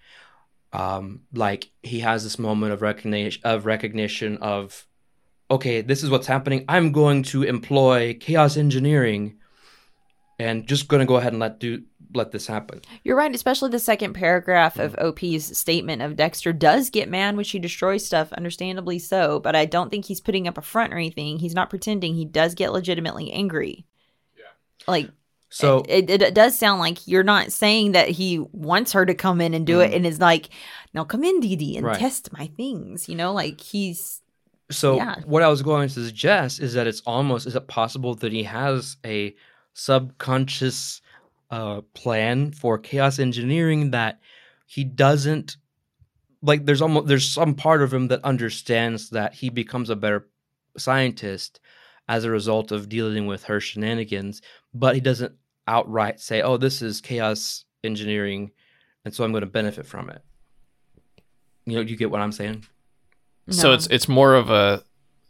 Um, 0.72 1.22
like 1.32 1.70
he 1.82 2.00
has 2.00 2.24
this 2.24 2.38
moment 2.38 2.72
of 2.72 2.82
recognition 2.82 3.40
of 3.44 3.64
recognition 3.64 4.36
of 4.38 4.86
okay, 5.50 5.80
this 5.80 6.02
is 6.02 6.10
what's 6.10 6.26
happening. 6.26 6.64
I'm 6.68 6.92
going 6.92 7.22
to 7.24 7.42
employ 7.42 8.16
chaos 8.20 8.56
engineering 8.56 9.38
and 10.38 10.66
just 10.66 10.88
going 10.88 11.00
to 11.00 11.06
go 11.06 11.16
ahead 11.16 11.32
and 11.32 11.40
let 11.40 11.58
do 11.58 11.82
let 12.14 12.32
this 12.32 12.46
happen. 12.46 12.80
You're 13.04 13.16
right, 13.16 13.34
especially 13.34 13.70
the 13.70 13.78
second 13.78 14.14
paragraph 14.14 14.78
of 14.78 14.96
OP's 14.98 15.58
statement 15.58 16.00
of 16.00 16.16
Dexter 16.16 16.52
does 16.52 16.90
get 16.90 17.08
mad 17.08 17.36
when 17.36 17.44
she 17.44 17.58
destroys 17.58 18.04
stuff, 18.04 18.32
understandably 18.32 18.98
so, 18.98 19.40
but 19.40 19.54
I 19.54 19.66
don't 19.66 19.90
think 19.90 20.06
he's 20.06 20.20
putting 20.20 20.48
up 20.48 20.56
a 20.56 20.62
front 20.62 20.92
or 20.92 20.96
anything. 20.96 21.38
He's 21.38 21.54
not 21.54 21.70
pretending. 21.70 22.14
He 22.14 22.24
does 22.24 22.54
get 22.54 22.72
legitimately 22.72 23.30
angry. 23.30 23.84
Yeah. 24.38 24.44
Like 24.86 25.10
So 25.50 25.84
it, 25.88 26.10
it, 26.10 26.22
it 26.22 26.34
does 26.34 26.58
sound 26.58 26.80
like 26.80 27.06
you're 27.08 27.22
not 27.22 27.52
saying 27.52 27.92
that 27.92 28.08
he 28.08 28.38
wants 28.52 28.92
her 28.92 29.06
to 29.06 29.14
come 29.14 29.40
in 29.40 29.54
and 29.54 29.66
do 29.66 29.80
it 29.80 29.94
and 29.94 30.06
is 30.06 30.20
like, 30.20 30.50
now 30.92 31.04
come 31.04 31.24
in, 31.24 31.40
Dee 31.40 31.56
Dee, 31.56 31.76
and 31.76 31.86
Right. 31.86 31.98
test 31.98 32.32
my 32.32 32.48
things. 32.48 33.08
You 33.08 33.16
know, 33.16 33.32
like 33.32 33.60
he's 33.60 34.20
so 34.70 34.96
yeah. 34.96 35.16
what 35.24 35.42
I 35.42 35.48
was 35.48 35.62
going 35.62 35.88
to 35.88 36.04
suggest 36.04 36.60
is 36.60 36.74
that 36.74 36.86
it's 36.86 37.00
almost 37.06 37.46
is 37.46 37.56
it 37.56 37.68
possible 37.68 38.14
that 38.16 38.32
he 38.32 38.42
has 38.42 38.96
a 39.04 39.34
subconscious 39.72 41.00
uh, 41.50 41.80
plan 41.94 42.52
for 42.52 42.78
chaos 42.78 43.18
engineering 43.18 43.92
that 43.92 44.20
he 44.66 44.84
doesn't 44.84 45.56
like 46.42 46.66
there's 46.66 46.82
almost 46.82 47.06
there's 47.06 47.28
some 47.28 47.54
part 47.54 47.82
of 47.82 47.92
him 47.92 48.08
that 48.08 48.22
understands 48.24 49.10
that 49.10 49.32
he 49.32 49.48
becomes 49.48 49.88
a 49.88 49.96
better 49.96 50.28
scientist 50.76 51.60
as 52.06 52.24
a 52.24 52.30
result 52.30 52.70
of 52.70 52.88
dealing 52.88 53.26
with 53.26 53.44
her 53.44 53.60
shenanigans 53.60 54.42
but 54.74 54.94
he 54.94 55.00
doesn't 55.00 55.32
outright 55.66 56.20
say 56.20 56.40
oh 56.42 56.56
this 56.56 56.80
is 56.82 57.00
chaos 57.00 57.64
engineering 57.84 58.50
and 59.04 59.14
so 59.14 59.24
i'm 59.24 59.32
going 59.32 59.42
to 59.42 59.46
benefit 59.46 59.86
from 59.86 60.08
it 60.10 60.22
you 61.66 61.76
know 61.76 61.84
do 61.84 61.90
you 61.90 61.96
get 61.96 62.10
what 62.10 62.20
i'm 62.20 62.32
saying 62.32 62.64
So 63.50 63.72
it's 63.72 63.86
it's 63.88 64.08
more 64.08 64.34
of 64.34 64.50
a 64.50 64.82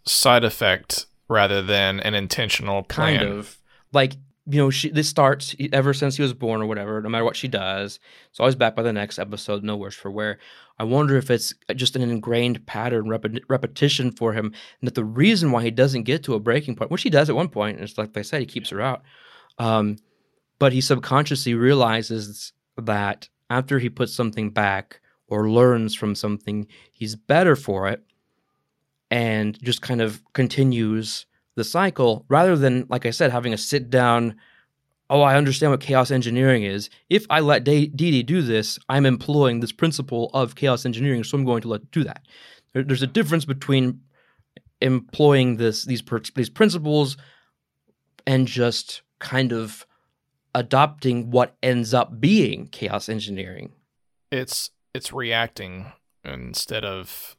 side 0.07 0.45
effect 0.45 1.07
rather 1.29 1.63
than 1.63 2.01
an 2.01 2.15
intentional 2.15 2.83
plan. 2.83 3.19
kind 3.21 3.29
of 3.31 3.59
like 3.93 4.15
you 4.51 4.59
know, 4.59 4.71
she 4.71 4.89
this 4.89 5.09
starts 5.11 5.55
ever 5.75 5.93
since 5.93 6.17
he 6.17 6.23
was 6.23 6.33
born 6.33 6.63
or 6.63 6.67
whatever. 6.67 7.03
No 7.03 7.11
matter 7.11 7.23
what 7.25 7.37
she 7.37 7.49
does, 7.49 8.01
it's 8.31 8.41
always 8.41 8.55
back 8.55 8.75
by 8.75 8.83
the 8.83 8.95
next 8.95 9.19
episode. 9.19 9.63
No 9.63 9.77
worse 9.77 9.95
for 9.95 10.11
wear. 10.11 10.39
I 10.79 10.85
wonder 10.85 11.19
if 11.19 11.31
it's 11.31 11.53
just 11.77 11.97
an 11.97 12.03
ingrained 12.03 12.65
pattern, 12.65 13.11
rep- 13.11 13.27
repetition 13.49 14.11
for 14.11 14.33
him, 14.33 14.47
and 14.81 14.87
that 14.87 14.95
the 14.95 15.05
reason 15.05 15.53
why 15.53 15.65
he 15.65 15.71
doesn't 15.71 16.05
get 16.05 16.23
to 16.25 16.35
a 16.35 16.41
breaking 16.41 16.77
point, 16.77 16.91
which 16.91 17.03
he 17.03 17.11
does 17.11 17.29
at 17.29 17.37
one 17.37 17.51
point, 17.51 17.77
and 17.77 17.87
it's 17.87 17.99
like 17.99 18.17
I 18.17 18.23
said, 18.23 18.41
he 18.41 18.47
keeps 18.47 18.71
her 18.71 18.81
out. 18.81 19.03
Um, 19.59 19.97
but 20.59 20.73
he 20.73 20.81
subconsciously 20.81 21.55
realizes 21.55 22.53
that 22.77 23.29
after 23.51 23.79
he 23.79 23.89
puts 23.89 24.13
something 24.13 24.51
back 24.51 25.01
or 25.29 25.51
learns 25.51 25.95
from 25.95 26.15
something, 26.15 26.67
he's 26.93 27.15
better 27.17 27.57
for 27.57 27.89
it, 27.89 28.03
and 29.11 29.61
just 29.63 29.83
kind 29.83 30.01
of 30.01 30.23
continues 30.33 31.27
the 31.55 31.65
cycle 31.65 32.25
rather 32.29 32.57
than, 32.57 32.87
like 32.89 33.07
I 33.07 33.11
said, 33.11 33.31
having 33.31 33.53
a 33.53 33.59
sit 33.59 33.91
down. 33.91 34.37
Oh, 35.11 35.23
I 35.23 35.37
understand 35.37 35.73
what 35.73 35.81
chaos 35.81 36.11
engineering 36.11 36.65
is. 36.65 36.91
If 37.09 37.25
I 37.31 37.41
let 37.41 37.65
Dee 37.65 37.87
do 38.23 38.43
this, 38.43 38.79
I'm 38.89 39.07
employing 39.07 39.61
this 39.61 39.73
principle 39.73 40.31
of 40.35 40.55
chaos 40.55 40.85
engineering, 40.85 41.25
so 41.25 41.37
I'm 41.39 41.45
going 41.45 41.63
to 41.63 41.69
let 41.69 41.91
do 41.91 42.05
that. 42.05 42.27
There- 42.73 42.85
there's 42.85 43.03
a 43.03 43.07
difference 43.07 43.45
between 43.47 44.01
employing 44.81 45.57
this 45.57 45.85
these 45.85 46.03
these 46.35 46.51
principles 46.51 47.17
and 48.27 48.47
just 48.47 49.03
kind 49.19 49.53
of 49.53 49.87
adopting 50.55 51.31
what 51.31 51.57
ends 51.63 51.93
up 51.95 52.21
being 52.21 52.67
chaos 52.69 53.09
engineering. 53.09 53.73
It's 54.31 54.71
it's 54.95 55.13
reacting 55.13 55.93
instead 56.25 56.85
of 56.85 57.37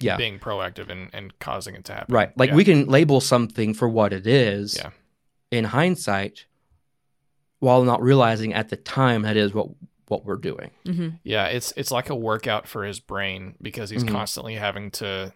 Yeah. 0.00 0.16
being 0.16 0.38
proactive 0.38 0.88
and, 0.90 1.10
and 1.12 1.38
causing 1.38 1.74
it 1.74 1.84
to 1.86 1.92
happen. 1.94 2.14
Right. 2.14 2.36
Like 2.38 2.50
Yeah. 2.50 2.56
we 2.56 2.64
can 2.64 2.86
label 2.86 3.20
something 3.20 3.74
for 3.74 3.88
what 3.88 4.12
it 4.12 4.26
is 4.26 4.76
Yeah. 4.76 4.90
in 5.50 5.64
hindsight 5.64 6.46
while 7.60 7.84
not 7.84 8.02
realizing 8.02 8.52
at 8.54 8.68
the 8.70 8.76
time 8.76 9.22
that 9.22 9.36
is 9.36 9.52
what 9.54 9.68
what 10.08 10.24
we're 10.26 10.36
doing. 10.36 10.70
Yeah, 11.24 11.46
it's 11.46 11.72
it's 11.76 11.90
like 11.90 12.10
a 12.10 12.14
workout 12.14 12.66
for 12.68 12.84
his 12.84 13.00
brain 13.00 13.54
because 13.62 13.88
he's 13.90 14.04
Mhm. 14.04 14.10
constantly 14.10 14.56
having 14.56 14.90
to 14.92 15.32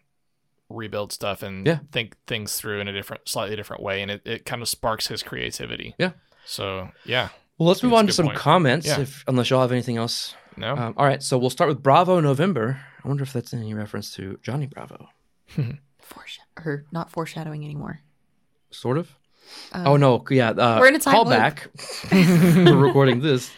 rebuild 0.69 1.13
stuff 1.13 1.43
and 1.43 1.67
Yeah. 1.67 1.79
think 1.93 2.17
things 2.27 2.57
through 2.57 2.81
in 2.81 2.89
a 2.89 2.93
different 2.93 3.29
slightly 3.29 3.55
different 3.57 3.83
way 3.83 4.03
and 4.03 4.11
it, 4.11 4.23
it 4.25 4.45
kind 4.45 4.63
of 4.63 4.69
sparks 4.69 5.07
his 5.09 5.23
creativity. 5.23 5.95
Yeah. 5.99 6.13
So 6.45 6.89
yeah. 7.05 7.29
Well, 7.59 7.69
let's 7.69 7.83
move 7.83 7.93
on 7.95 8.07
to 8.07 8.13
some 8.13 8.27
point. 8.27 8.39
comments 8.39 8.87
Yeah. 8.87 9.01
if 9.01 9.25
unless 9.29 9.49
y'all 9.51 9.61
have 9.63 9.73
anything 9.73 9.97
else. 9.97 10.35
No. 10.57 10.75
Um, 10.75 10.95
all 10.97 11.05
right, 11.07 11.23
so 11.23 11.37
we'll 11.39 11.51
start 11.51 11.69
with 11.69 11.83
Bravo 11.83 12.19
November. 12.21 12.81
I 13.05 13.09
wonder 13.09 13.23
if 13.23 13.33
that's 13.33 13.53
any 13.55 13.75
reference 13.75 14.15
to 14.15 14.39
Johnny 14.43 14.67
Bravo. 14.67 15.09
Foreshadow- 16.01 16.43
or 16.65 16.85
not 16.93 17.11
foreshadowing 17.11 17.65
anymore. 17.65 18.01
Sort 18.71 18.99
of. 18.99 19.15
oh 19.75 19.97
no, 19.97 20.25
yeah. 20.31 20.51
Uh, 20.51 20.79
we're 20.81 20.89
in 20.89 20.97
a 20.97 20.99
time 20.99 21.15
loop. 21.15 21.27
callback. 21.29 21.67
we're 22.67 22.77
recording 22.77 23.21
this. 23.21 23.51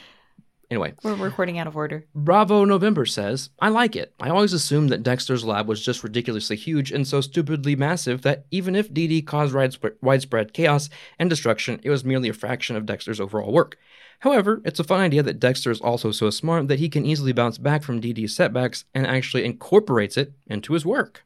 Anyway, 0.70 0.92
We're 1.02 1.14
recording 1.14 1.58
out 1.58 1.66
of 1.66 1.76
order. 1.76 2.04
Bravo 2.14 2.66
November 2.66 3.06
says, 3.06 3.48
I 3.58 3.70
like 3.70 3.96
it. 3.96 4.12
I 4.20 4.28
always 4.28 4.52
assumed 4.52 4.90
that 4.90 5.02
Dexter's 5.02 5.42
lab 5.42 5.66
was 5.66 5.82
just 5.82 6.04
ridiculously 6.04 6.56
huge 6.56 6.92
and 6.92 7.06
so 7.06 7.22
stupidly 7.22 7.74
massive 7.74 8.20
that 8.22 8.44
even 8.50 8.76
if 8.76 8.92
DD 8.92 9.26
caused 9.26 9.54
widespread, 10.02 10.52
chaos 10.52 10.90
and 11.18 11.30
destruction, 11.30 11.80
it 11.82 11.88
was 11.88 12.04
merely 12.04 12.28
a 12.28 12.34
fraction 12.34 12.76
of 12.76 12.84
Dexter's 12.84 13.18
overall 13.18 13.50
work. 13.50 13.78
However, 14.20 14.60
it's 14.62 14.80
a 14.80 14.84
fun 14.84 15.00
idea 15.00 15.22
that 15.22 15.40
Dexter 15.40 15.70
is 15.70 15.80
also 15.80 16.10
so 16.10 16.28
smart 16.28 16.68
that 16.68 16.80
he 16.80 16.90
can 16.90 17.06
easily 17.06 17.32
bounce 17.32 17.56
back 17.56 17.82
from 17.82 18.00
DD's 18.00 18.36
setbacks 18.36 18.84
and 18.94 19.06
actually 19.06 19.46
incorporates 19.46 20.18
it 20.18 20.34
into 20.48 20.74
his 20.74 20.84
work. 20.84 21.24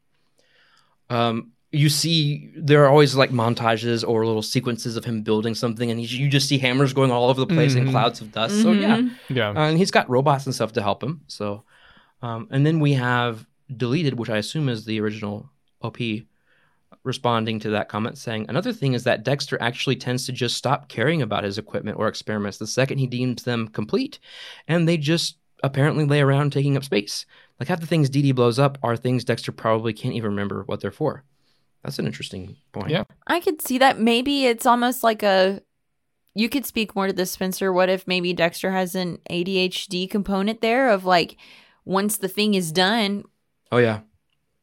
Um, 1.10 1.52
you 1.72 1.88
see, 1.88 2.50
there 2.54 2.84
are 2.84 2.88
always 2.88 3.14
like 3.14 3.30
montages 3.30 4.06
or 4.06 4.26
little 4.26 4.42
sequences 4.42 4.94
of 4.96 5.06
him 5.06 5.22
building 5.22 5.54
something, 5.54 5.90
and 5.90 6.00
you 6.00 6.28
just 6.28 6.46
see 6.46 6.58
hammers 6.58 6.92
going 6.92 7.10
all 7.10 7.30
over 7.30 7.40
the 7.40 7.46
place 7.46 7.74
and 7.74 7.88
clouds 7.90 8.20
of 8.20 8.30
dust. 8.30 8.60
So, 8.62 8.72
yeah, 8.72 9.00
yeah. 9.30 9.48
uh, 9.48 9.68
and 9.68 9.78
he's 9.78 9.90
got 9.90 10.08
robots 10.10 10.44
and 10.44 10.54
stuff 10.54 10.74
to 10.74 10.82
help 10.82 11.02
him. 11.02 11.22
So, 11.28 11.64
um, 12.20 12.46
and 12.50 12.66
then 12.66 12.78
we 12.78 12.92
have 12.92 13.46
deleted, 13.74 14.18
which 14.18 14.28
I 14.28 14.36
assume 14.36 14.68
is 14.68 14.84
the 14.84 15.00
original 15.00 15.48
OP, 15.80 15.96
responding 17.04 17.58
to 17.60 17.70
that 17.70 17.88
comment, 17.88 18.18
saying 18.18 18.46
another 18.50 18.74
thing 18.74 18.92
is 18.92 19.04
that 19.04 19.24
Dexter 19.24 19.56
actually 19.62 19.96
tends 19.96 20.26
to 20.26 20.32
just 20.32 20.58
stop 20.58 20.88
caring 20.88 21.22
about 21.22 21.42
his 21.42 21.56
equipment 21.56 21.98
or 21.98 22.06
experiments 22.06 22.58
the 22.58 22.66
second 22.66 22.98
he 22.98 23.06
deems 23.06 23.44
them 23.44 23.66
complete, 23.68 24.18
and 24.68 24.86
they 24.86 24.98
just 24.98 25.38
apparently 25.62 26.04
lay 26.04 26.20
around 26.20 26.52
taking 26.52 26.76
up 26.76 26.84
space. 26.84 27.24
Like 27.58 27.68
half 27.68 27.80
the 27.80 27.86
things 27.86 28.10
DD 28.10 28.34
blows 28.34 28.58
up 28.58 28.76
are 28.82 28.96
things 28.96 29.24
Dexter 29.24 29.52
probably 29.52 29.94
can't 29.94 30.14
even 30.14 30.32
remember 30.32 30.64
what 30.66 30.80
they're 30.80 30.90
for. 30.90 31.24
That's 31.82 31.98
an 31.98 32.06
interesting 32.06 32.56
point. 32.72 32.90
Yeah. 32.90 33.04
I 33.26 33.40
could 33.40 33.60
see 33.62 33.78
that. 33.78 33.98
Maybe 33.98 34.46
it's 34.46 34.66
almost 34.66 35.02
like 35.02 35.22
a. 35.22 35.60
You 36.34 36.48
could 36.48 36.64
speak 36.64 36.96
more 36.96 37.06
to 37.08 37.12
this, 37.12 37.30
Spencer. 37.30 37.72
What 37.72 37.90
if 37.90 38.06
maybe 38.06 38.32
Dexter 38.32 38.70
has 38.72 38.94
an 38.94 39.18
ADHD 39.28 40.08
component 40.08 40.62
there 40.62 40.88
of 40.88 41.04
like, 41.04 41.36
once 41.84 42.16
the 42.16 42.28
thing 42.28 42.54
is 42.54 42.72
done, 42.72 43.24
Oh 43.70 43.76
yeah. 43.76 44.00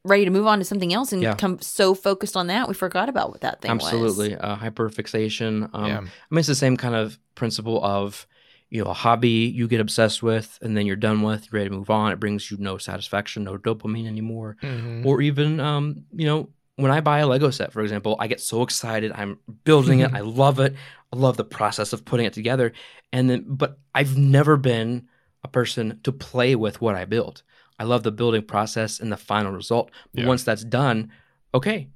ready 0.02 0.24
to 0.24 0.30
move 0.32 0.48
on 0.48 0.58
to 0.58 0.64
something 0.64 0.92
else 0.92 1.12
and 1.12 1.22
Yeah. 1.22 1.34
come 1.34 1.60
so 1.60 1.94
focused 1.94 2.36
on 2.36 2.48
that, 2.48 2.66
we 2.66 2.74
forgot 2.74 3.08
about 3.08 3.30
what 3.30 3.42
that 3.42 3.60
thing 3.60 3.70
was. 3.70 3.84
Absolutely. 3.84 4.34
Uh, 4.34 4.56
hyperfixation. 4.56 5.70
Um, 5.72 5.86
Yeah. 5.86 5.98
I 5.98 6.00
mean, 6.30 6.38
it's 6.38 6.48
the 6.48 6.54
same 6.56 6.76
kind 6.76 6.94
of 6.96 7.18
principle 7.36 7.84
of, 7.84 8.26
you 8.68 8.82
know, 8.82 8.90
a 8.90 8.94
hobby 8.94 9.28
you 9.54 9.68
get 9.68 9.80
obsessed 9.80 10.22
with 10.24 10.58
and 10.62 10.76
then 10.76 10.86
you're 10.86 10.96
done 10.96 11.22
with, 11.22 11.44
you're 11.52 11.60
ready 11.60 11.70
to 11.70 11.76
move 11.76 11.90
on. 11.90 12.10
It 12.12 12.18
brings 12.18 12.50
you 12.50 12.56
no 12.58 12.78
satisfaction, 12.78 13.44
no 13.44 13.56
dopamine 13.58 14.06
anymore. 14.08 14.56
Mhm. 14.62 15.06
Or 15.06 15.20
even, 15.20 15.60
um, 15.60 16.04
you 16.12 16.26
know, 16.26 16.48
when 16.80 16.90
I 16.90 17.00
buy 17.00 17.18
a 17.18 17.26
Lego 17.26 17.50
set, 17.50 17.72
for 17.72 17.82
example, 17.82 18.16
I 18.18 18.26
get 18.26 18.40
so 18.40 18.62
excited. 18.62 19.12
I'm 19.14 19.38
building 19.64 20.00
it. 20.00 20.12
I 20.14 20.20
love 20.20 20.60
it. 20.60 20.74
I 21.12 21.16
love 21.16 21.36
the 21.36 21.44
process 21.44 21.92
of 21.92 22.04
putting 22.04 22.26
it 22.26 22.32
together. 22.32 22.72
And 23.12 23.28
then, 23.28 23.44
but 23.46 23.78
I've 23.94 24.16
never 24.16 24.56
been 24.56 25.08
a 25.42 25.48
person 25.48 26.00
to 26.04 26.12
play 26.12 26.54
with 26.54 26.80
what 26.80 26.94
I 26.94 27.04
built. 27.04 27.42
I 27.78 27.84
love 27.84 28.02
the 28.02 28.12
building 28.12 28.42
process 28.42 29.00
and 29.00 29.10
the 29.10 29.16
final 29.16 29.52
result. 29.52 29.90
But 30.12 30.22
Yeah. 30.22 30.28
once 30.28 30.44
that's 30.44 30.64
done, 30.64 31.10
okay. 31.54 31.88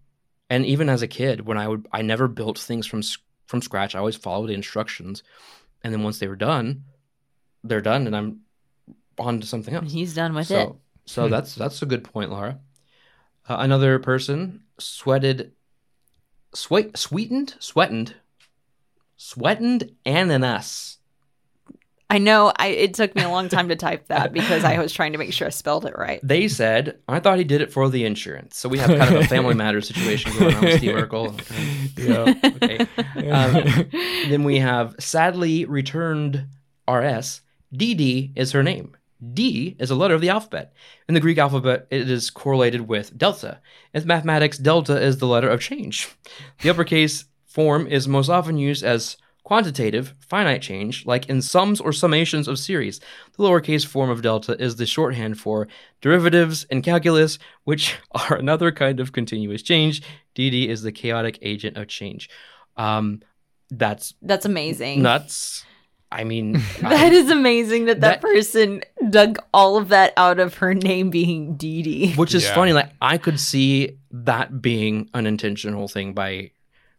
And 0.50 0.64
even 0.66 0.88
as 0.88 1.02
a 1.02 1.08
kid, 1.08 1.46
when 1.46 1.58
I 1.58 1.68
would, 1.68 1.86
I 1.92 2.02
never 2.02 2.28
built 2.28 2.58
things 2.58 2.86
from 2.86 3.02
from 3.46 3.60
scratch. 3.60 3.94
I 3.94 3.98
always 3.98 4.16
followed 4.16 4.46
the 4.48 4.54
instructions, 4.54 5.22
and 5.82 5.92
then 5.92 6.02
once 6.02 6.18
they 6.18 6.28
were 6.28 6.36
done, 6.36 6.84
they're 7.62 7.80
done, 7.80 8.06
and 8.06 8.16
I'm 8.16 8.40
on 9.18 9.40
to 9.40 9.46
something 9.46 9.74
else. 9.74 9.92
He's 9.92 10.14
done 10.14 10.34
with 10.34 10.46
so, 10.46 10.60
it. 10.60 10.72
So 11.06 11.24
hmm. 11.24 11.30
that's 11.30 11.54
that's 11.54 11.82
a 11.82 11.86
good 11.86 12.04
point, 12.04 12.30
Laura. 12.30 12.58
Uh, 13.48 13.56
another 13.58 13.98
person 13.98 14.62
sweated, 14.78 15.52
sweat, 16.54 16.96
sweetened, 16.96 17.54
sweatened, 17.58 18.14
sweatened 19.16 19.90
ananas. 20.06 20.98
I 22.10 22.18
know. 22.18 22.52
I 22.54 22.68
it 22.68 22.94
took 22.94 23.14
me 23.16 23.22
a 23.22 23.28
long 23.28 23.48
time 23.48 23.68
to 23.70 23.76
type 23.76 24.06
that 24.08 24.32
because 24.32 24.62
I 24.62 24.78
was 24.78 24.92
trying 24.92 25.12
to 25.12 25.18
make 25.18 25.32
sure 25.32 25.46
I 25.46 25.50
spelled 25.50 25.84
it 25.84 25.94
right. 25.96 26.20
They 26.22 26.48
said, 26.48 26.98
I 27.08 27.18
thought 27.18 27.38
he 27.38 27.44
did 27.44 27.60
it 27.60 27.72
for 27.72 27.88
the 27.88 28.04
insurance. 28.04 28.56
So 28.56 28.68
we 28.68 28.78
have 28.78 28.88
kind 28.88 29.14
of 29.14 29.22
a 29.22 29.26
family 29.26 29.54
matters 29.54 29.88
situation 29.88 30.32
going 30.38 30.54
on 30.54 30.64
with 30.64 30.78
Steve 30.78 30.94
Urkel. 30.94 31.34
Yeah. 31.98 32.34
Okay. 32.64 33.30
Um, 33.30 33.90
then 34.30 34.44
we 34.44 34.58
have 34.58 34.94
sadly 34.98 35.64
returned 35.64 36.46
RS. 36.88 37.40
DD 37.74 38.32
is 38.36 38.52
her 38.52 38.62
name. 38.62 38.96
D 39.33 39.76
is 39.78 39.90
a 39.90 39.95
letter 39.95 40.14
of 40.14 40.21
the 40.21 40.28
alphabet. 40.28 40.73
In 41.09 41.14
the 41.14 41.21
Greek 41.21 41.38
alphabet, 41.38 41.87
it 41.90 42.11
is 42.11 42.31
correlated 42.31 42.88
with 42.88 43.16
delta. 43.16 43.61
In 43.93 44.07
mathematics, 44.07 44.59
delta 44.59 45.00
is 45.00 45.19
the 45.19 45.26
letter 45.26 45.49
of 45.49 45.61
change. 45.61 46.09
The 46.62 46.71
uppercase 46.71 47.25
form 47.47 47.87
is 47.87 48.09
most 48.09 48.28
often 48.28 48.59
used 48.59 48.85
as 48.85 49.16
quantitative, 49.45 50.14
finite 50.21 50.62
change, 50.62 51.04
like 51.07 51.28
in 51.28 51.43
sums 51.43 51.81
or 51.81 51.90
summations 51.90 52.49
of 52.49 52.59
series. 52.59 52.99
The 53.37 53.45
lowercase 53.45 53.87
form 53.87 54.11
of 54.11 54.23
delta 54.23 54.61
is 54.61 54.76
the 54.76 54.87
shorthand 54.87 55.38
for 55.38 55.69
derivatives 56.00 56.64
in 56.64 56.83
calculus, 56.83 57.38
which 57.64 57.97
are 58.12 58.37
another 58.37 58.73
kind 58.73 59.00
of 59.00 59.12
continuous 59.12 59.62
change. 59.62 60.02
DD 60.35 60.69
is 60.69 60.83
the 60.83 60.93
chaotic 60.93 61.38
agent 61.43 61.76
of 61.76 61.88
change. 61.88 62.28
Um, 62.76 63.21
that's 63.71 64.14
That's 64.23 64.47
amazing. 64.47 65.02
nuts. 65.02 65.64
I 66.14 66.25
mean, 66.25 66.52
That 66.80 67.12
is 67.12 67.30
amazing 67.30 67.87
that 67.87 68.00
that, 68.00 68.21
That- 68.21 68.23
person 68.23 68.83
dug 69.11 69.38
all 69.52 69.76
of 69.76 69.88
that 69.88 70.12
out 70.16 70.38
of 70.38 70.54
her 70.59 70.73
name 70.75 71.11
being 71.11 71.56
Dee 71.56 71.83
Dee. 71.83 72.12
which 72.14 72.35
is 72.35 72.44
Yeah. 72.44 72.54
funny. 72.54 72.73
Like 72.73 72.90
I 73.02 73.18
could 73.18 73.40
see 73.40 73.99
that 74.12 74.62
being 74.62 75.11
an 75.12 75.26
intentional 75.26 75.88
thing 75.88 76.12
by 76.14 76.50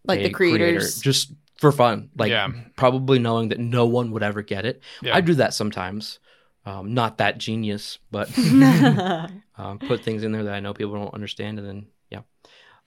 Like 0.03 0.19
a 0.19 0.23
the 0.23 0.29
creators. 0.31 0.59
creator, 0.99 1.01
just 1.03 1.31
for 1.57 1.71
fun. 1.71 2.09
Like 2.17 2.29
Yeah. 2.29 2.49
probably 2.75 3.17
knowing 3.19 3.49
that 3.49 3.59
no 3.59 3.85
one 3.85 4.11
would 4.11 4.23
ever 4.23 4.41
get 4.41 4.65
it. 4.65 4.81
Yeah. 5.01 5.15
I 5.15 5.21
do 5.21 5.33
that 5.35 5.53
sometimes. 5.53 6.19
Um, 6.65 6.93
not 6.93 7.19
that 7.19 7.37
genius, 7.37 7.99
but 8.11 8.27
um, 9.57 9.79
put 9.79 10.03
things 10.03 10.23
in 10.23 10.31
there 10.31 10.43
that 10.43 10.53
I 10.53 10.59
know 10.59 10.73
people 10.73 10.95
don't 10.95 11.13
understand, 11.13 11.59
and 11.59 11.67
then 11.67 11.85
yeah. 12.09 12.21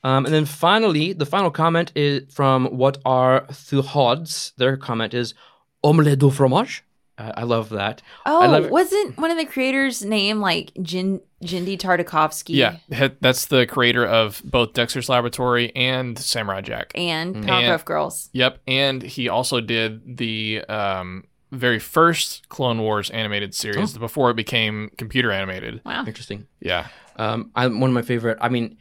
Um, 0.04 0.26
and 0.26 0.34
then 0.34 0.44
finally, 0.46 1.12
the 1.12 1.26
final 1.26 1.50
comment 1.50 1.92
is 1.96 2.32
from 2.34 2.66
what 2.66 2.98
are 3.04 3.46
Thuhods. 3.50 4.52
Their 4.56 4.76
comment 4.76 5.14
is 5.14 5.34
omelette 5.82 6.18
du 6.18 6.30
fromage. 6.30 6.82
Uh, 7.16 7.32
I 7.36 7.42
love 7.42 7.70
that. 7.70 8.00
Oh, 8.26 8.40
I 8.42 8.46
love 8.46 8.70
wasn't 8.70 9.18
one 9.18 9.32
of 9.32 9.36
the 9.38 9.44
creators' 9.44 10.04
name 10.04 10.40
like 10.40 10.70
Jin 10.82 11.20
Genndy 11.42 11.76
Tartakovsky? 11.76 12.54
Yeah, 12.54 12.76
that's 13.20 13.46
the 13.46 13.66
creator 13.66 14.06
of 14.06 14.40
both 14.44 14.72
Dexter's 14.72 15.08
Laboratory 15.08 15.74
and 15.74 16.16
Samurai 16.16 16.60
Jack. 16.60 16.92
And 16.94 17.34
Mm. 17.34 17.44
Powerpuff 17.46 17.74
And- 17.78 17.84
Girls. 17.84 18.30
Yep, 18.34 18.58
and 18.68 19.02
he 19.02 19.28
also 19.28 19.60
did 19.60 20.16
the 20.16 20.62
um, 20.68 21.24
very 21.50 21.80
first 21.80 22.48
Clone 22.50 22.80
Wars 22.80 23.10
animated 23.10 23.52
series 23.52 23.96
Oh. 23.96 24.00
before 24.00 24.30
it 24.30 24.34
became 24.36 24.90
computer 24.96 25.32
animated. 25.32 25.80
Wow. 25.84 26.04
Interesting. 26.06 26.46
Yeah, 26.60 26.86
Um, 27.16 27.50
I'm 27.56 27.80
one 27.80 27.90
of 27.90 27.94
my 27.94 28.02
favorite. 28.02 28.38
I 28.40 28.48
mean, 28.48 28.76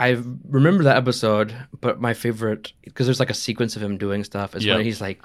I 0.00 0.16
remember 0.48 0.84
that 0.84 0.96
episode, 0.96 1.54
but 1.82 2.00
my 2.00 2.14
favorite 2.14 2.72
because 2.82 3.06
there's 3.06 3.20
like 3.20 3.28
a 3.28 3.34
sequence 3.34 3.76
of 3.76 3.82
him 3.82 3.98
doing 3.98 4.24
stuff 4.24 4.54
is 4.56 4.64
Yep. 4.64 4.76
when 4.76 4.84
he's 4.86 5.02
like 5.02 5.20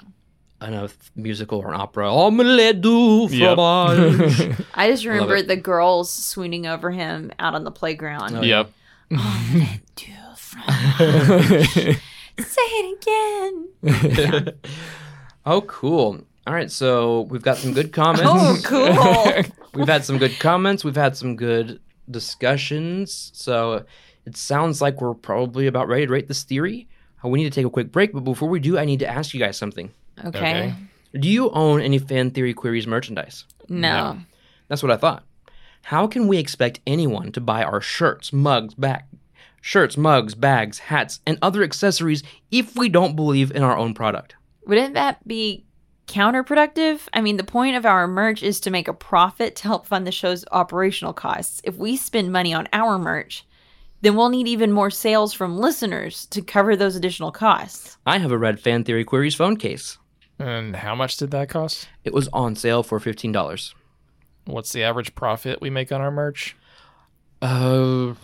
in 0.62 0.74
a 0.74 0.88
musical 1.16 1.58
or 1.60 1.68
an 1.72 1.80
opera. 1.80 2.12
Omelette 2.12 2.80
du 2.80 3.28
Yep. 3.30 3.56
fromage. 3.56 4.56
I 4.74 4.90
just 4.90 5.04
remember 5.04 5.42
the 5.42 5.56
girls 5.56 6.12
swooning 6.12 6.66
over 6.66 6.90
him 6.90 7.30
out 7.38 7.54
on 7.54 7.64
the 7.64 7.70
playground. 7.70 8.36
Oh, 8.36 8.42
yeah. 8.42 8.64
yep. 8.64 8.70
Say 12.40 12.62
it 12.62 13.66
again. 13.82 14.48
oh, 15.46 15.60
cool. 15.62 16.20
All 16.46 16.54
right, 16.54 16.70
so 16.70 17.22
we've 17.22 17.42
got 17.42 17.58
some 17.58 17.72
good 17.74 17.92
comments. 17.92 18.22
Oh, 18.26 18.58
cool. 18.64 19.44
We've 19.74 19.88
had 19.88 20.04
some 20.04 20.18
good 20.18 20.38
comments. 20.40 20.84
We've 20.84 20.96
had 20.96 21.16
some 21.16 21.36
good 21.36 21.80
discussions. 22.10 23.30
So 23.34 23.84
it 24.26 24.36
sounds 24.36 24.80
like 24.80 25.00
we're 25.00 25.14
probably 25.14 25.66
about 25.66 25.88
ready 25.88 26.06
to 26.06 26.12
rate 26.12 26.28
this 26.28 26.42
theory. 26.42 26.88
Uh, 27.24 27.28
We 27.28 27.42
need 27.42 27.52
to 27.52 27.54
take 27.54 27.66
a 27.66 27.70
quick 27.70 27.92
break, 27.92 28.12
but 28.12 28.24
before 28.24 28.48
we 28.48 28.58
do, 28.60 28.78
I 28.78 28.84
need 28.84 29.00
to 29.00 29.06
ask 29.08 29.34
you 29.34 29.40
guys 29.40 29.56
something. 29.56 29.92
Okay. 30.26 30.38
Okay. 30.38 30.74
Do 31.18 31.28
you 31.28 31.50
own 31.50 31.80
any 31.80 31.98
Fan 31.98 32.30
Theory 32.30 32.54
Queries 32.54 32.86
merchandise? 32.86 33.44
No. 33.68 34.18
That's 34.68 34.82
what 34.82 34.92
I 34.92 34.96
thought. 34.96 35.24
How 35.82 36.06
can 36.06 36.28
we 36.28 36.38
expect 36.38 36.80
anyone 36.86 37.32
to 37.32 37.40
buy 37.40 37.64
our 37.64 37.80
shirts, 37.80 38.32
mugs, 38.32 38.74
bag, 38.74 39.04
shirts, 39.60 39.96
mugs, 39.96 40.34
bags, 40.34 40.78
hats, 40.78 41.20
and 41.26 41.38
other 41.42 41.62
accessories 41.62 42.22
if 42.50 42.76
we 42.76 42.88
don't 42.88 43.16
believe 43.16 43.50
in 43.50 43.62
our 43.62 43.76
own 43.76 43.94
product? 43.94 44.36
Wouldn't 44.66 44.94
that 44.94 45.26
be 45.26 45.64
counterproductive? 46.06 47.00
I 47.12 47.20
mean, 47.20 47.36
the 47.36 47.44
point 47.44 47.76
of 47.76 47.86
our 47.86 48.06
merch 48.06 48.42
is 48.42 48.60
to 48.60 48.70
make 48.70 48.88
a 48.88 48.92
profit 48.92 49.56
to 49.56 49.62
help 49.64 49.86
fund 49.86 50.06
the 50.06 50.12
show's 50.12 50.44
operational 50.52 51.12
costs. 51.12 51.60
If 51.64 51.76
we 51.76 51.96
spend 51.96 52.32
money 52.32 52.52
on 52.52 52.68
our 52.72 52.98
merch, 52.98 53.46
then 54.02 54.16
we'll 54.16 54.28
need 54.28 54.48
even 54.48 54.72
more 54.72 54.90
sales 54.90 55.32
from 55.32 55.58
listeners 55.58 56.26
to 56.26 56.42
cover 56.42 56.76
those 56.76 56.96
additional 56.96 57.32
costs. 57.32 57.96
I 58.06 58.18
have 58.18 58.32
a 58.32 58.38
red 58.38 58.60
Fan 58.60 58.84
Theory 58.84 59.04
Queries 59.04 59.34
phone 59.34 59.56
case. 59.56 59.98
And 60.40 60.74
how 60.76 60.94
much 60.94 61.16
did 61.18 61.30
that 61.32 61.48
cost? 61.50 61.88
It 62.02 62.14
was 62.14 62.28
on 62.32 62.56
sale 62.56 62.82
for 62.82 62.98
fifteen 62.98 63.30
dollars. 63.30 63.74
What's 64.46 64.72
the 64.72 64.82
average 64.82 65.14
profit 65.14 65.60
we 65.60 65.68
make 65.70 65.92
on 65.92 66.00
our 66.00 66.10
merch? 66.10 66.56
Uh, 67.42 68.14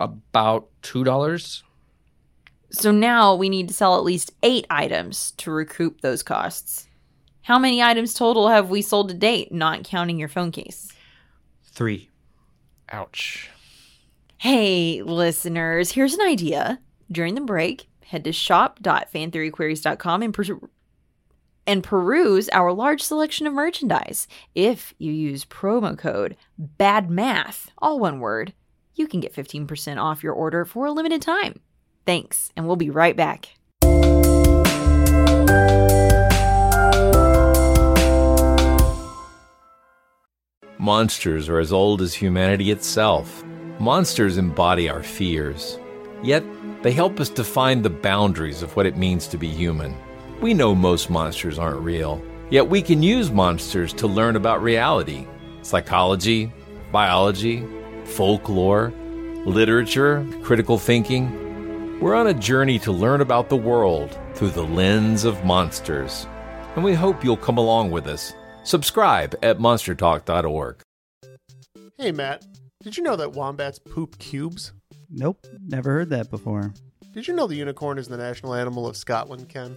about 0.00 0.68
two 0.82 1.04
dollars. 1.04 1.62
So 2.70 2.90
now 2.90 3.34
we 3.34 3.48
need 3.48 3.68
to 3.68 3.74
sell 3.74 3.96
at 3.96 4.04
least 4.04 4.32
eight 4.42 4.66
items 4.70 5.32
to 5.32 5.50
recoup 5.50 6.00
those 6.00 6.22
costs. 6.22 6.86
How 7.42 7.58
many 7.58 7.82
items 7.82 8.14
total 8.14 8.48
have 8.48 8.70
we 8.70 8.80
sold 8.80 9.08
to 9.08 9.14
date, 9.14 9.52
not 9.52 9.84
counting 9.84 10.18
your 10.18 10.28
phone 10.28 10.52
case? 10.52 10.92
Three. 11.64 12.08
Ouch. 12.90 13.50
Hey, 14.38 15.02
listeners, 15.02 15.92
here's 15.92 16.14
an 16.14 16.20
idea. 16.26 16.80
During 17.10 17.34
the 17.34 17.40
break, 17.40 17.88
head 18.04 18.24
to 18.24 18.32
shop.fantheoryqueries.com 18.32 20.22
and, 20.22 20.32
per- 20.32 20.60
and 21.70 21.84
peruse 21.84 22.48
our 22.48 22.72
large 22.72 23.00
selection 23.00 23.46
of 23.46 23.52
merchandise. 23.52 24.26
If 24.56 24.92
you 24.98 25.12
use 25.12 25.44
promo 25.44 25.96
code 25.96 26.36
BADMATH, 26.58 27.68
all 27.78 28.00
one 28.00 28.18
word, 28.18 28.54
you 28.96 29.06
can 29.06 29.20
get 29.20 29.32
15% 29.32 30.02
off 30.02 30.24
your 30.24 30.32
order 30.32 30.64
for 30.64 30.86
a 30.86 30.90
limited 30.90 31.22
time. 31.22 31.60
Thanks, 32.04 32.50
and 32.56 32.66
we'll 32.66 32.74
be 32.74 32.90
right 32.90 33.16
back. 33.16 33.50
Monsters 40.76 41.48
are 41.48 41.60
as 41.60 41.72
old 41.72 42.02
as 42.02 42.14
humanity 42.14 42.72
itself. 42.72 43.44
Monsters 43.78 44.38
embody 44.38 44.88
our 44.88 45.04
fears. 45.04 45.78
Yet, 46.20 46.42
they 46.82 46.90
help 46.90 47.20
us 47.20 47.28
define 47.28 47.82
the 47.82 47.90
boundaries 47.90 48.60
of 48.60 48.74
what 48.74 48.86
it 48.86 48.96
means 48.96 49.28
to 49.28 49.38
be 49.38 49.48
human. 49.48 49.94
We 50.40 50.54
know 50.54 50.74
most 50.74 51.10
monsters 51.10 51.58
aren't 51.58 51.82
real, 51.82 52.22
yet 52.48 52.66
we 52.66 52.80
can 52.80 53.02
use 53.02 53.30
monsters 53.30 53.92
to 53.92 54.06
learn 54.06 54.36
about 54.36 54.62
reality, 54.62 55.26
psychology, 55.60 56.50
biology, 56.90 57.62
folklore, 58.04 58.90
literature, 59.44 60.26
critical 60.42 60.78
thinking. 60.78 62.00
We're 62.00 62.14
on 62.14 62.28
a 62.28 62.34
journey 62.34 62.78
to 62.78 62.90
learn 62.90 63.20
about 63.20 63.50
the 63.50 63.56
world 63.56 64.18
through 64.32 64.50
the 64.50 64.64
lens 64.64 65.24
of 65.24 65.44
monsters. 65.44 66.26
And 66.74 66.82
we 66.82 66.94
hope 66.94 67.22
you'll 67.22 67.36
come 67.36 67.58
along 67.58 67.90
with 67.90 68.06
us. 68.06 68.32
Subscribe 68.64 69.34
at 69.42 69.58
monstertalk.org. 69.58 70.80
Hey, 71.98 72.12
Matt, 72.12 72.46
did 72.82 72.96
you 72.96 73.02
know 73.02 73.16
that 73.16 73.32
wombats 73.32 73.78
poop 73.78 74.18
cubes? 74.18 74.72
Nope, 75.10 75.46
never 75.66 75.90
heard 75.90 76.08
that 76.10 76.30
before. 76.30 76.72
Did 77.12 77.28
you 77.28 77.34
know 77.34 77.46
the 77.46 77.56
unicorn 77.56 77.98
is 77.98 78.08
the 78.08 78.16
national 78.16 78.54
animal 78.54 78.86
of 78.86 78.96
Scotland, 78.96 79.50
Ken? 79.50 79.76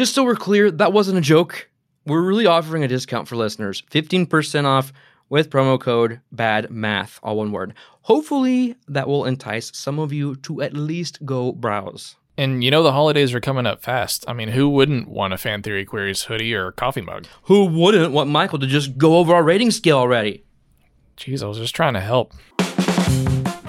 Just 0.00 0.14
so 0.14 0.24
we're 0.24 0.34
clear, 0.34 0.70
that 0.70 0.94
wasn't 0.94 1.18
a 1.18 1.20
joke. 1.20 1.68
We're 2.06 2.22
really 2.22 2.46
offering 2.46 2.82
a 2.82 2.88
discount 2.88 3.28
for 3.28 3.36
listeners 3.36 3.82
15% 3.90 4.64
off 4.64 4.94
with 5.28 5.50
promo 5.50 5.78
code 5.78 6.22
BADMATH, 6.34 7.18
all 7.22 7.36
one 7.36 7.52
word. 7.52 7.74
Hopefully, 8.00 8.76
that 8.88 9.06
will 9.06 9.26
entice 9.26 9.70
some 9.74 9.98
of 9.98 10.10
you 10.10 10.36
to 10.36 10.62
at 10.62 10.72
least 10.72 11.22
go 11.26 11.52
browse. 11.52 12.16
And 12.38 12.64
you 12.64 12.70
know 12.70 12.82
the 12.82 12.92
holidays 12.92 13.34
are 13.34 13.40
coming 13.40 13.66
up 13.66 13.82
fast. 13.82 14.24
I 14.26 14.32
mean, 14.32 14.48
who 14.48 14.70
wouldn't 14.70 15.06
want 15.06 15.34
a 15.34 15.36
Fan 15.36 15.60
Theory 15.60 15.84
Queries 15.84 16.22
hoodie 16.22 16.54
or 16.54 16.72
coffee 16.72 17.02
mug? 17.02 17.26
Who 17.42 17.66
wouldn't 17.66 18.14
want 18.14 18.30
Michael 18.30 18.58
to 18.60 18.66
just 18.66 18.96
go 18.96 19.18
over 19.18 19.34
our 19.34 19.42
rating 19.42 19.70
scale 19.70 19.98
already? 19.98 20.44
Jeez, 21.18 21.42
I 21.42 21.46
was 21.46 21.58
just 21.58 21.76
trying 21.76 21.92
to 21.92 22.00
help. 22.00 22.32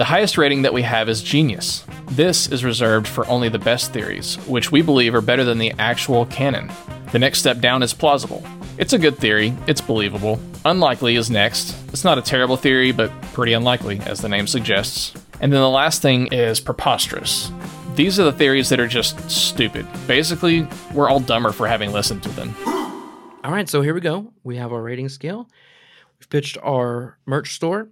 The 0.02 0.06
highest 0.06 0.36
rating 0.36 0.64
that 0.64 0.74
we 0.74 0.82
have 0.82 1.10
is 1.10 1.22
Genius. 1.22 1.86
This 2.08 2.48
is 2.48 2.66
reserved 2.66 3.08
for 3.08 3.28
only 3.28 3.50
the 3.50 3.60
best 3.60 3.94
theories, 3.94 4.38
which 4.48 4.72
we 4.72 4.82
believe 4.82 5.14
are 5.14 5.22
better 5.22 5.44
than 5.44 5.60
the 5.60 5.76
actual 5.78 6.26
canon. 6.26 6.72
The 7.12 7.20
next 7.20 7.38
step 7.38 7.60
down 7.60 7.84
is 7.84 7.94
plausible. 7.94 8.44
It's 8.80 8.94
a 8.94 8.98
good 8.98 9.20
theory, 9.20 9.54
it's 9.68 9.80
believable. 9.80 10.40
Unlikely 10.66 11.18
is 11.18 11.30
next. 11.30 11.76
It's 11.90 12.04
not 12.04 12.18
a 12.18 12.24
terrible 12.24 12.58
theory, 12.58 12.92
but 12.92 13.12
pretty 13.34 13.54
unlikely, 13.54 14.00
as 14.08 14.22
the 14.22 14.28
name 14.28 14.48
suggests. 14.48 15.14
And 15.40 15.54
then 15.54 15.62
the 15.62 15.70
last 15.70 16.02
thing 16.02 16.34
is 16.34 16.60
preposterous. 16.60 17.52
These 17.94 18.20
are 18.20 18.24
the 18.24 18.34
theories 18.34 18.70
that 18.70 18.80
are 18.80 18.88
just 18.88 19.30
stupid. 19.30 19.86
Basically, 20.08 20.68
we're 20.96 21.12
all 21.12 21.20
dumber 21.20 21.52
for 21.52 21.68
having 21.68 21.92
listened 21.92 22.24
to 22.24 22.30
them. 22.30 22.56
All 23.44 23.52
right, 23.52 23.70
so 23.70 23.84
here 23.84 23.94
we 23.94 24.02
go. 24.02 24.34
We 24.44 24.56
have 24.56 24.74
our 24.74 24.82
rating 24.82 25.10
scale. 25.10 25.48
We've 26.18 26.28
pitched 26.28 26.58
our 26.64 27.20
merch 27.28 27.54
store. 27.54 27.90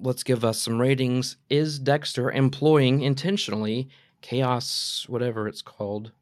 Let's 0.00 0.22
give 0.22 0.44
us 0.44 0.60
some 0.60 0.80
ratings. 0.80 1.36
Is 1.48 1.78
Dexter 1.78 2.30
employing 2.30 3.02
intentionally 3.02 3.88
chaos, 4.22 5.04
whatever 5.08 5.46
it's 5.46 5.62
called, 5.62 6.12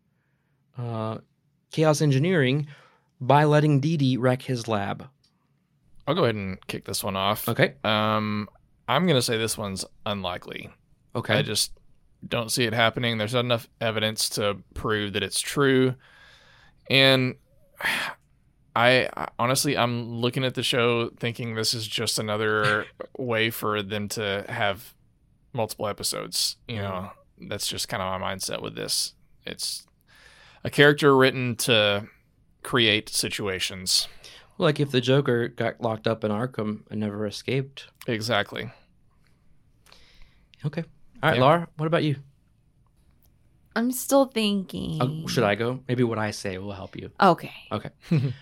uh, 0.77 1.19
chaos 1.71 2.01
engineering 2.01 2.67
by 3.21 3.45
letting 3.45 3.81
Dee 3.81 3.97
Dee 3.97 4.17
wreck 4.17 4.43
his 4.43 4.69
lab? 4.69 5.09
I'll 6.07 6.15
go 6.15 6.25
ahead 6.25 6.35
and 6.35 6.59
kick 6.67 6.85
this 6.87 7.05
one 7.05 7.17
off. 7.17 7.49
Okay. 7.49 7.75
Um, 7.85 8.49
I'm 8.89 9.07
gonna 9.07 9.23
say 9.23 9.37
this 9.37 9.59
one's 9.59 9.85
unlikely. 10.07 10.71
Okay. 11.15 11.35
I 11.35 11.43
just 11.43 11.73
don't 12.27 12.51
see 12.51 12.65
it 12.65 12.73
happening. 12.73 13.19
There's 13.19 13.35
not 13.35 13.45
enough 13.45 13.69
evidence 13.81 14.29
to 14.31 14.57
prove 14.75 15.13
that 15.13 15.23
it's 15.23 15.41
true, 15.41 15.95
and 16.91 17.35
I, 18.77 19.09
I 19.17 19.29
honestly, 19.39 19.77
I'm 19.77 20.21
looking 20.21 20.45
at 20.45 20.55
the 20.55 20.63
show 20.63 21.11
thinking 21.19 21.55
this 21.55 21.75
is 21.75 21.87
just 21.87 22.19
another 22.19 22.87
way 23.19 23.51
for 23.51 23.83
them 23.83 24.09
to 24.11 24.45
have 24.49 24.95
multiple 25.53 25.89
episodes. 25.89 26.57
You 26.69 26.77
know, 26.77 27.11
that's 27.41 27.67
just 27.67 27.89
kind 27.89 28.03
of 28.03 28.21
my 28.21 28.35
mindset 28.35 28.63
with 28.63 28.75
this. 28.77 29.15
It's 29.45 29.87
a 30.65 30.71
character 30.71 31.17
written 31.17 31.57
to 31.57 32.07
create 32.63 33.09
situations. 33.09 34.09
Like 34.59 34.81
if 34.81 34.91
the 34.91 35.01
Joker 35.01 35.49
got 35.49 35.81
locked 35.81 36.07
up 36.07 36.25
in 36.25 36.31
Arkham 36.31 36.83
and 36.91 37.01
never 37.01 37.27
escaped. 37.27 37.89
Exactly. 38.07 38.71
Okay. 40.65 40.83
All 41.23 41.31
right, 41.31 41.37
Yeah. 41.37 41.43
Laura, 41.43 41.69
what 41.77 41.87
about 41.87 42.03
you? 42.03 42.17
I'm 43.77 43.93
still 43.93 44.25
thinking. 44.27 45.01
Uh, 45.01 45.29
should 45.29 45.45
I 45.45 45.55
go? 45.55 45.81
Maybe 45.87 46.03
what 46.03 46.19
I 46.19 46.33
say 46.33 46.59
will 46.59 46.73
help 46.73 46.97
you. 46.97 47.11
Okay. 47.21 47.53
Okay. 47.71 47.91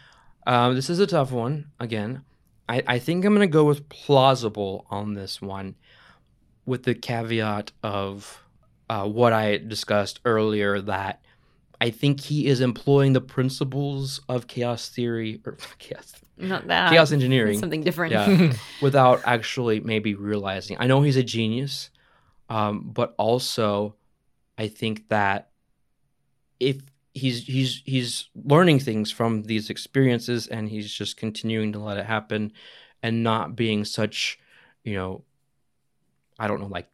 um, 0.46 0.74
this 0.74 0.88
is 0.90 0.98
a 0.98 1.06
tough 1.06 1.32
one. 1.32 1.70
Again, 1.80 2.22
I, 2.68 2.82
I 2.86 2.98
think 2.98 3.24
I'm 3.24 3.34
going 3.34 3.46
to 3.46 3.52
go 3.52 3.64
with 3.64 3.88
plausible 3.88 4.86
on 4.90 5.14
this 5.14 5.40
one 5.42 5.74
with 6.64 6.82
the 6.84 6.94
caveat 6.94 7.72
of 7.82 8.42
uh, 8.90 9.06
what 9.06 9.32
I 9.32 9.58
discussed 9.58 10.20
earlier 10.24 10.80
that 10.82 11.22
I 11.80 11.90
think 11.90 12.20
he 12.20 12.46
is 12.46 12.60
employing 12.60 13.12
the 13.12 13.20
principles 13.20 14.20
of 14.28 14.46
chaos 14.46 14.88
theory 14.88 15.40
or 15.44 15.56
chaos 15.78 16.14
Not 16.38 16.66
that. 16.68 16.90
chaos 16.90 17.12
engineering 17.12 17.58
Something 17.58 17.82
different. 17.82 18.12
yeah 18.12 18.52
without 18.82 19.20
actually 19.26 19.80
maybe 19.80 20.14
realizing 20.14 20.76
i 20.80 20.86
know 20.86 21.02
he's 21.02 21.16
a 21.16 21.22
genius 21.22 21.90
um, 22.48 22.88
but 22.92 23.14
also 23.18 23.94
i 24.56 24.68
think 24.68 25.08
that 25.08 25.50
if 26.58 26.78
he's 27.16 27.44
he's 27.46 27.82
he's 27.84 28.28
learning 28.34 28.78
things 28.78 29.10
from 29.10 29.42
these 29.44 29.70
experiences 29.70 30.46
and 30.46 30.68
he's 30.68 30.92
just 30.92 31.16
continuing 31.16 31.72
to 31.72 31.78
let 31.78 31.96
it 31.98 32.06
happen 32.06 32.52
and 33.02 33.22
not 33.22 33.56
being 33.56 33.84
such 33.84 34.38
you 34.84 34.94
know 34.94 35.22
i 36.38 36.46
don't 36.46 36.60
know 36.60 36.66
like 36.78 36.88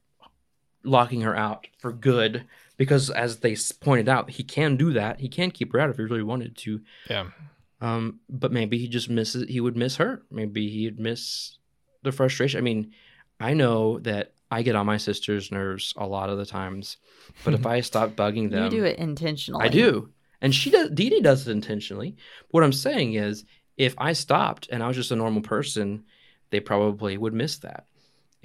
locking 0.85 1.21
her 1.23 1.37
out 1.37 1.67
for 1.79 1.93
good 1.93 2.45
because 2.77 3.11
as 3.11 3.39
they 3.39 3.57
pointed 3.81 4.09
out 4.09 4.31
he 4.31 4.43
can 4.43 4.77
do 4.77 4.93
that 4.93 5.21
he 5.21 5.29
can 5.29 5.51
keep 5.51 5.73
her 5.73 5.81
out 5.81 5.91
if 5.91 5.97
he 5.97 6.03
really 6.03 6.23
wanted 6.23 6.57
to 6.57 6.81
Yeah. 7.09 7.27
um, 7.81 8.21
but 8.29 8.53
maybe 8.53 8.79
he 8.79 8.89
just 8.89 9.09
misses. 9.11 9.49
He 9.49 9.61
would 9.61 9.77
miss 9.77 9.97
her. 9.97 10.23
Maybe 10.31 10.69
he'd 10.71 10.99
miss 11.01 11.59
the 12.05 12.13
frustration. 12.13 12.59
I 12.59 12.63
mean, 12.63 12.93
I 13.41 13.55
know 13.55 13.99
that 14.01 14.35
I 14.53 14.61
get 14.61 14.77
on 14.77 14.85
my 14.85 14.99
sister's 14.99 15.51
nerves 15.51 15.95
a 15.97 16.07
lot 16.07 16.29
of 16.29 16.37
the 16.37 16.45
times, 16.45 16.99
but 17.43 17.55
if 17.55 17.65
I 17.65 17.81
stop 17.91 18.11
bugging 18.11 18.51
them, 18.51 18.65
You 18.65 18.71
do 18.71 18.85
it 18.85 18.99
intentionally. 18.99 19.65
I 19.65 19.69
do, 19.69 20.11
and 20.43 20.55
she 20.55 20.71
does. 20.71 20.91
Dee 20.91 21.09
Dee 21.09 21.23
does 21.23 21.49
it 21.49 21.53
intentionally. 21.53 22.17
But 22.43 22.49
What 22.51 22.65
I'm 22.65 22.73
saying 22.73 23.15
is, 23.15 23.47
if 23.79 23.95
I 23.97 24.12
stopped 24.12 24.69
and 24.71 24.83
I 24.83 24.88
was 24.88 24.97
just 24.97 25.11
a 25.11 25.17
normal 25.17 25.41
person, 25.41 26.05
they 26.51 26.61
probably 26.61 27.17
would 27.17 27.33
miss 27.33 27.57
that. 27.61 27.87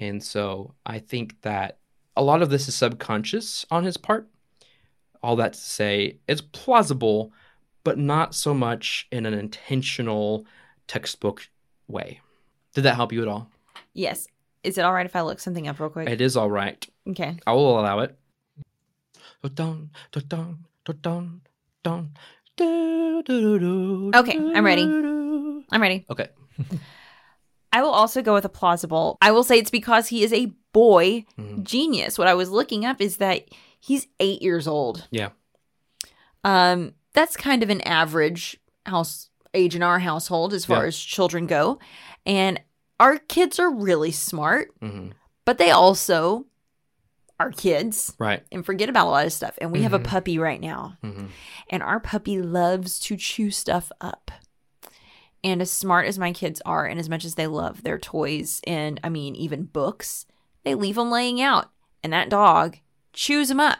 And 0.00 0.22
so 0.22 0.74
I 0.86 0.98
think 0.98 1.40
that 1.42 1.78
a 2.16 2.22
lot 2.22 2.40
of 2.40 2.48
this 2.48 2.68
is 2.68 2.74
subconscious 2.74 3.66
on 3.70 3.84
his 3.84 3.98
part. 3.98 4.30
All 5.22 5.36
that 5.36 5.52
to 5.52 5.60
say, 5.60 6.20
it's 6.26 6.40
plausible, 6.40 7.32
but 7.84 7.98
not 7.98 8.34
so 8.34 8.54
much 8.54 9.06
in 9.12 9.26
an 9.26 9.34
intentional 9.34 10.46
textbook 10.86 11.46
way. 11.86 12.20
Did 12.72 12.82
that 12.82 12.94
help 12.94 13.12
you 13.12 13.20
at 13.20 13.28
all? 13.28 13.50
Yes. 13.92 14.26
Is 14.62 14.76
it 14.78 14.82
all 14.84 14.92
right 14.92 15.06
if 15.06 15.14
I 15.16 15.20
look 15.22 15.40
something 15.40 15.68
up 15.68 15.78
real 15.80 15.90
quick? 15.90 16.08
It 16.08 16.20
is 16.20 16.36
all 16.36 16.50
right. 16.50 16.86
Okay. 17.08 17.36
I 17.46 17.52
will 17.52 17.78
allow 17.80 18.00
it. 18.00 18.16
Okay, 24.14 24.38
I'm 24.38 24.64
ready. 24.64 24.82
I'm 24.82 25.82
ready. 25.82 26.04
Okay. 26.10 26.28
I 27.72 27.82
will 27.82 27.90
also 27.90 28.22
go 28.22 28.34
with 28.34 28.44
a 28.44 28.48
plausible. 28.48 29.18
I 29.20 29.30
will 29.30 29.44
say 29.44 29.58
it's 29.58 29.70
because 29.70 30.08
he 30.08 30.24
is 30.24 30.32
a 30.32 30.46
boy 30.72 31.24
Mhm. 31.38 31.62
genius. 31.64 32.18
What 32.18 32.26
I 32.28 32.34
was 32.34 32.50
looking 32.50 32.84
up 32.84 33.00
is 33.00 33.18
that 33.18 33.48
he's 33.78 34.06
eight 34.20 34.42
years 34.42 34.66
old. 34.66 35.06
Yeah. 35.10 35.30
Um, 36.44 36.94
that's 37.12 37.36
kind 37.36 37.62
of 37.62 37.70
an 37.70 37.80
average 37.82 38.58
house 38.86 39.28
age 39.54 39.74
in 39.76 39.82
our 39.82 39.98
household 39.98 40.52
as 40.54 40.64
far 40.64 40.82
Yeah. 40.82 40.88
as 40.88 40.98
children 40.98 41.46
go. 41.46 41.78
And 42.24 42.60
our 43.00 43.18
kids 43.18 43.58
are 43.58 43.70
really 43.70 44.12
smart, 44.12 44.70
hmm 44.80 45.08
but 45.44 45.56
they 45.56 45.70
also 45.70 46.44
are 47.40 47.50
kids 47.50 48.14
Right. 48.18 48.42
and 48.52 48.66
forget 48.66 48.88
about 48.90 49.06
a 49.06 49.10
lot 49.10 49.24
of 49.26 49.32
stuff. 49.32 49.54
And 49.62 49.72
we 49.72 49.80
have 49.82 49.94
a 49.94 49.98
Mhm. 49.98 50.04
puppy 50.04 50.38
right 50.38 50.60
now. 50.60 50.96
hmm 51.02 51.26
and 51.70 51.82
our 51.82 52.00
puppy 52.00 52.40
loves 52.42 52.98
to 53.00 53.16
chew 53.16 53.50
stuff 53.50 53.90
up. 54.00 54.30
And 55.44 55.62
as 55.62 55.70
smart 55.70 56.06
as 56.06 56.18
my 56.18 56.32
kids 56.32 56.60
are, 56.66 56.84
and 56.86 56.98
as 56.98 57.08
much 57.08 57.24
as 57.24 57.34
they 57.36 57.46
love 57.46 57.82
their 57.82 57.98
toys 57.98 58.60
and 58.66 58.98
I 59.04 59.08
mean, 59.08 59.36
even 59.36 59.64
books, 59.64 60.26
they 60.64 60.74
leave 60.74 60.96
them 60.96 61.10
laying 61.10 61.40
out, 61.40 61.70
and 62.02 62.12
that 62.12 62.28
dog 62.28 62.78
chews 63.12 63.48
them 63.48 63.60
up. 63.60 63.78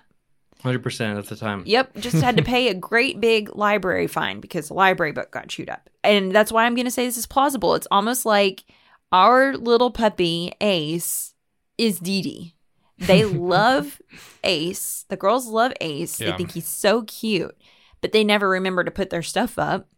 100% 0.63 1.19
at 1.19 1.27
the 1.27 1.37
time. 1.37 1.63
Yep, 1.67 1.97
just 1.99 2.21
had 2.23 2.37
to 2.37 2.43
pay 2.55 2.69
a 2.69 2.75
great 2.75 3.21
big 3.21 3.55
library 3.57 4.07
fine 4.07 4.41
because 4.41 4.69
the 4.69 4.75
library 4.75 5.13
book 5.13 5.31
got 5.31 5.49
chewed 5.49 5.69
up. 5.71 5.89
And 6.05 6.33
that's 6.33 6.53
why 6.53 6.65
I'm 6.65 6.75
going 6.75 6.85
to 6.87 6.91
say 6.91 7.07
this 7.07 7.17
is 7.17 7.27
plausible. 7.27 7.75
It's 7.75 7.89
almost 7.91 8.25
like 8.27 8.65
our 9.13 9.57
little 9.57 9.91
puppy, 9.91 10.53
Ace, 10.61 11.35
is 11.77 11.99
Dee 11.99 12.23
Dee. 12.23 12.55
They 12.99 13.25
love 13.25 14.01
Ace. 14.45 15.05
The 15.09 15.17
girls 15.17 15.47
love 15.47 15.73
Ace. 15.81 16.17
They 16.19 16.33
think 16.33 16.53
he's 16.53 16.67
so 16.67 17.03
cute, 17.03 17.57
but 18.01 18.13
they 18.13 18.25
never 18.25 18.49
remember 18.49 18.85
to 18.85 18.91
put 18.91 19.11
their 19.11 19.23
stuff 19.23 19.59
up. 19.59 19.89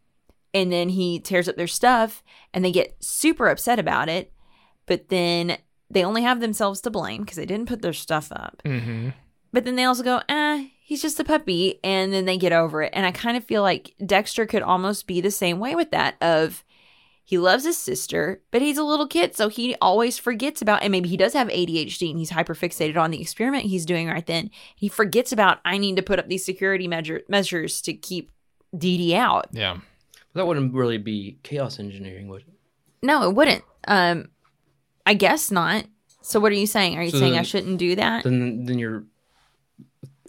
And 0.52 0.72
then 0.72 0.88
he 0.90 1.20
tears 1.20 1.48
up 1.48 1.56
their 1.56 1.68
stuff 1.68 2.22
and 2.52 2.64
they 2.64 2.72
get 2.72 2.96
super 3.02 3.48
upset 3.48 3.78
about 3.78 4.08
it. 4.08 4.32
But 4.86 5.08
then 5.08 5.58
they 5.88 6.04
only 6.04 6.22
have 6.22 6.40
themselves 6.40 6.80
to 6.82 6.90
blame 6.90 7.22
because 7.22 7.36
they 7.36 7.46
didn't 7.46 7.68
put 7.68 7.82
their 7.82 7.92
stuff 7.92 8.32
up. 8.32 8.60
Mm-hmm. 8.64 9.10
But 9.52 9.64
then 9.64 9.76
they 9.76 9.84
also 9.84 10.02
go, 10.02 10.22
eh, 10.28 10.66
he's 10.82 11.02
just 11.02 11.20
a 11.20 11.24
puppy. 11.24 11.78
And 11.84 12.12
then 12.12 12.24
they 12.24 12.36
get 12.36 12.52
over 12.52 12.82
it. 12.82 12.92
And 12.92 13.06
I 13.06 13.12
kind 13.12 13.36
of 13.36 13.44
feel 13.44 13.62
like 13.62 13.94
Dexter 14.04 14.46
could 14.46 14.62
almost 14.62 15.06
be 15.06 15.20
the 15.20 15.30
same 15.30 15.60
way 15.60 15.74
with 15.76 15.92
that 15.92 16.16
of 16.20 16.64
he 17.30 17.38
loves 17.38 17.62
his 17.62 17.78
sister, 17.78 18.42
but 18.50 18.60
he's 18.60 18.76
a 18.76 18.82
little 18.82 19.06
kid. 19.06 19.36
So 19.36 19.48
he 19.48 19.76
always 19.80 20.18
forgets 20.18 20.60
about, 20.60 20.82
and 20.82 20.90
maybe 20.90 21.08
he 21.08 21.16
does 21.16 21.32
have 21.34 21.46
ADHD 21.46 22.10
and 22.10 22.18
he's 22.18 22.32
hyperfixated 22.32 22.96
on 22.96 23.12
the 23.12 23.20
experiment 23.20 23.66
he's 23.66 23.86
doing 23.86 24.08
right 24.08 24.26
then. 24.26 24.50
He 24.74 24.88
forgets 24.88 25.30
about, 25.30 25.58
I 25.64 25.78
need 25.78 25.94
to 25.94 26.02
put 26.02 26.18
up 26.18 26.26
these 26.26 26.44
security 26.44 26.88
measure, 26.88 27.22
measures 27.28 27.82
to 27.82 27.94
keep 27.94 28.32
Dee 28.76 28.98
Dee 28.98 29.14
out. 29.14 29.46
Yeah. 29.52 29.76
That 30.34 30.48
wouldn't 30.48 30.74
really 30.74 30.98
be 30.98 31.38
chaos 31.44 31.78
engineering, 31.78 32.26
would 32.26 32.40
it? 32.40 32.48
No, 33.00 33.22
it 33.30 33.36
wouldn't. 33.36 33.62
Um, 33.86 34.30
I 35.06 35.14
guess 35.14 35.52
not. 35.52 35.84
So 36.22 36.40
what 36.40 36.50
are 36.50 36.56
you 36.56 36.66
saying? 36.66 36.98
Are 36.98 37.02
you 37.04 37.10
So 37.10 37.20
saying 37.20 37.38
I 37.38 37.42
shouldn't 37.42 37.78
do 37.78 37.94
that? 37.94 38.24
Then, 38.24 38.64
then 38.64 38.80
your 38.80 39.04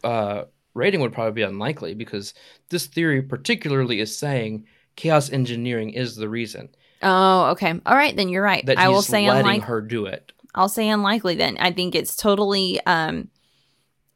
uh, 0.04 0.44
rating 0.76 1.02
would 1.02 1.14
probably 1.14 1.34
be 1.34 1.42
unlikely 1.42 1.96
because 1.96 2.36
this 2.70 2.86
theory, 2.86 3.24
particularly, 3.24 4.02
is 4.02 4.16
saying 4.16 4.68
chaos 4.96 5.32
engineering 5.32 5.90
is 5.90 6.16
the 6.16 6.30
reason 6.30 6.70
Oh, 7.04 7.52
okay. 7.52 7.80
All 7.86 7.96
right, 7.96 8.16
then 8.16 8.30
you're 8.30 8.44
right. 8.44 8.66
that 8.66 8.78
I 8.78 8.90
will 8.90 9.02
say 9.02 9.28
letting 9.28 9.40
unlikely. 9.42 9.68
her 9.68 9.82
do 9.82 10.06
it. 10.06 10.32
I'll 10.54 10.70
say 10.70 10.90
unlikely 10.90 11.36
then. 11.36 11.58
I 11.60 11.72
think 11.72 11.96
it's 11.96 12.16
totally 12.16 12.80
um 12.86 13.30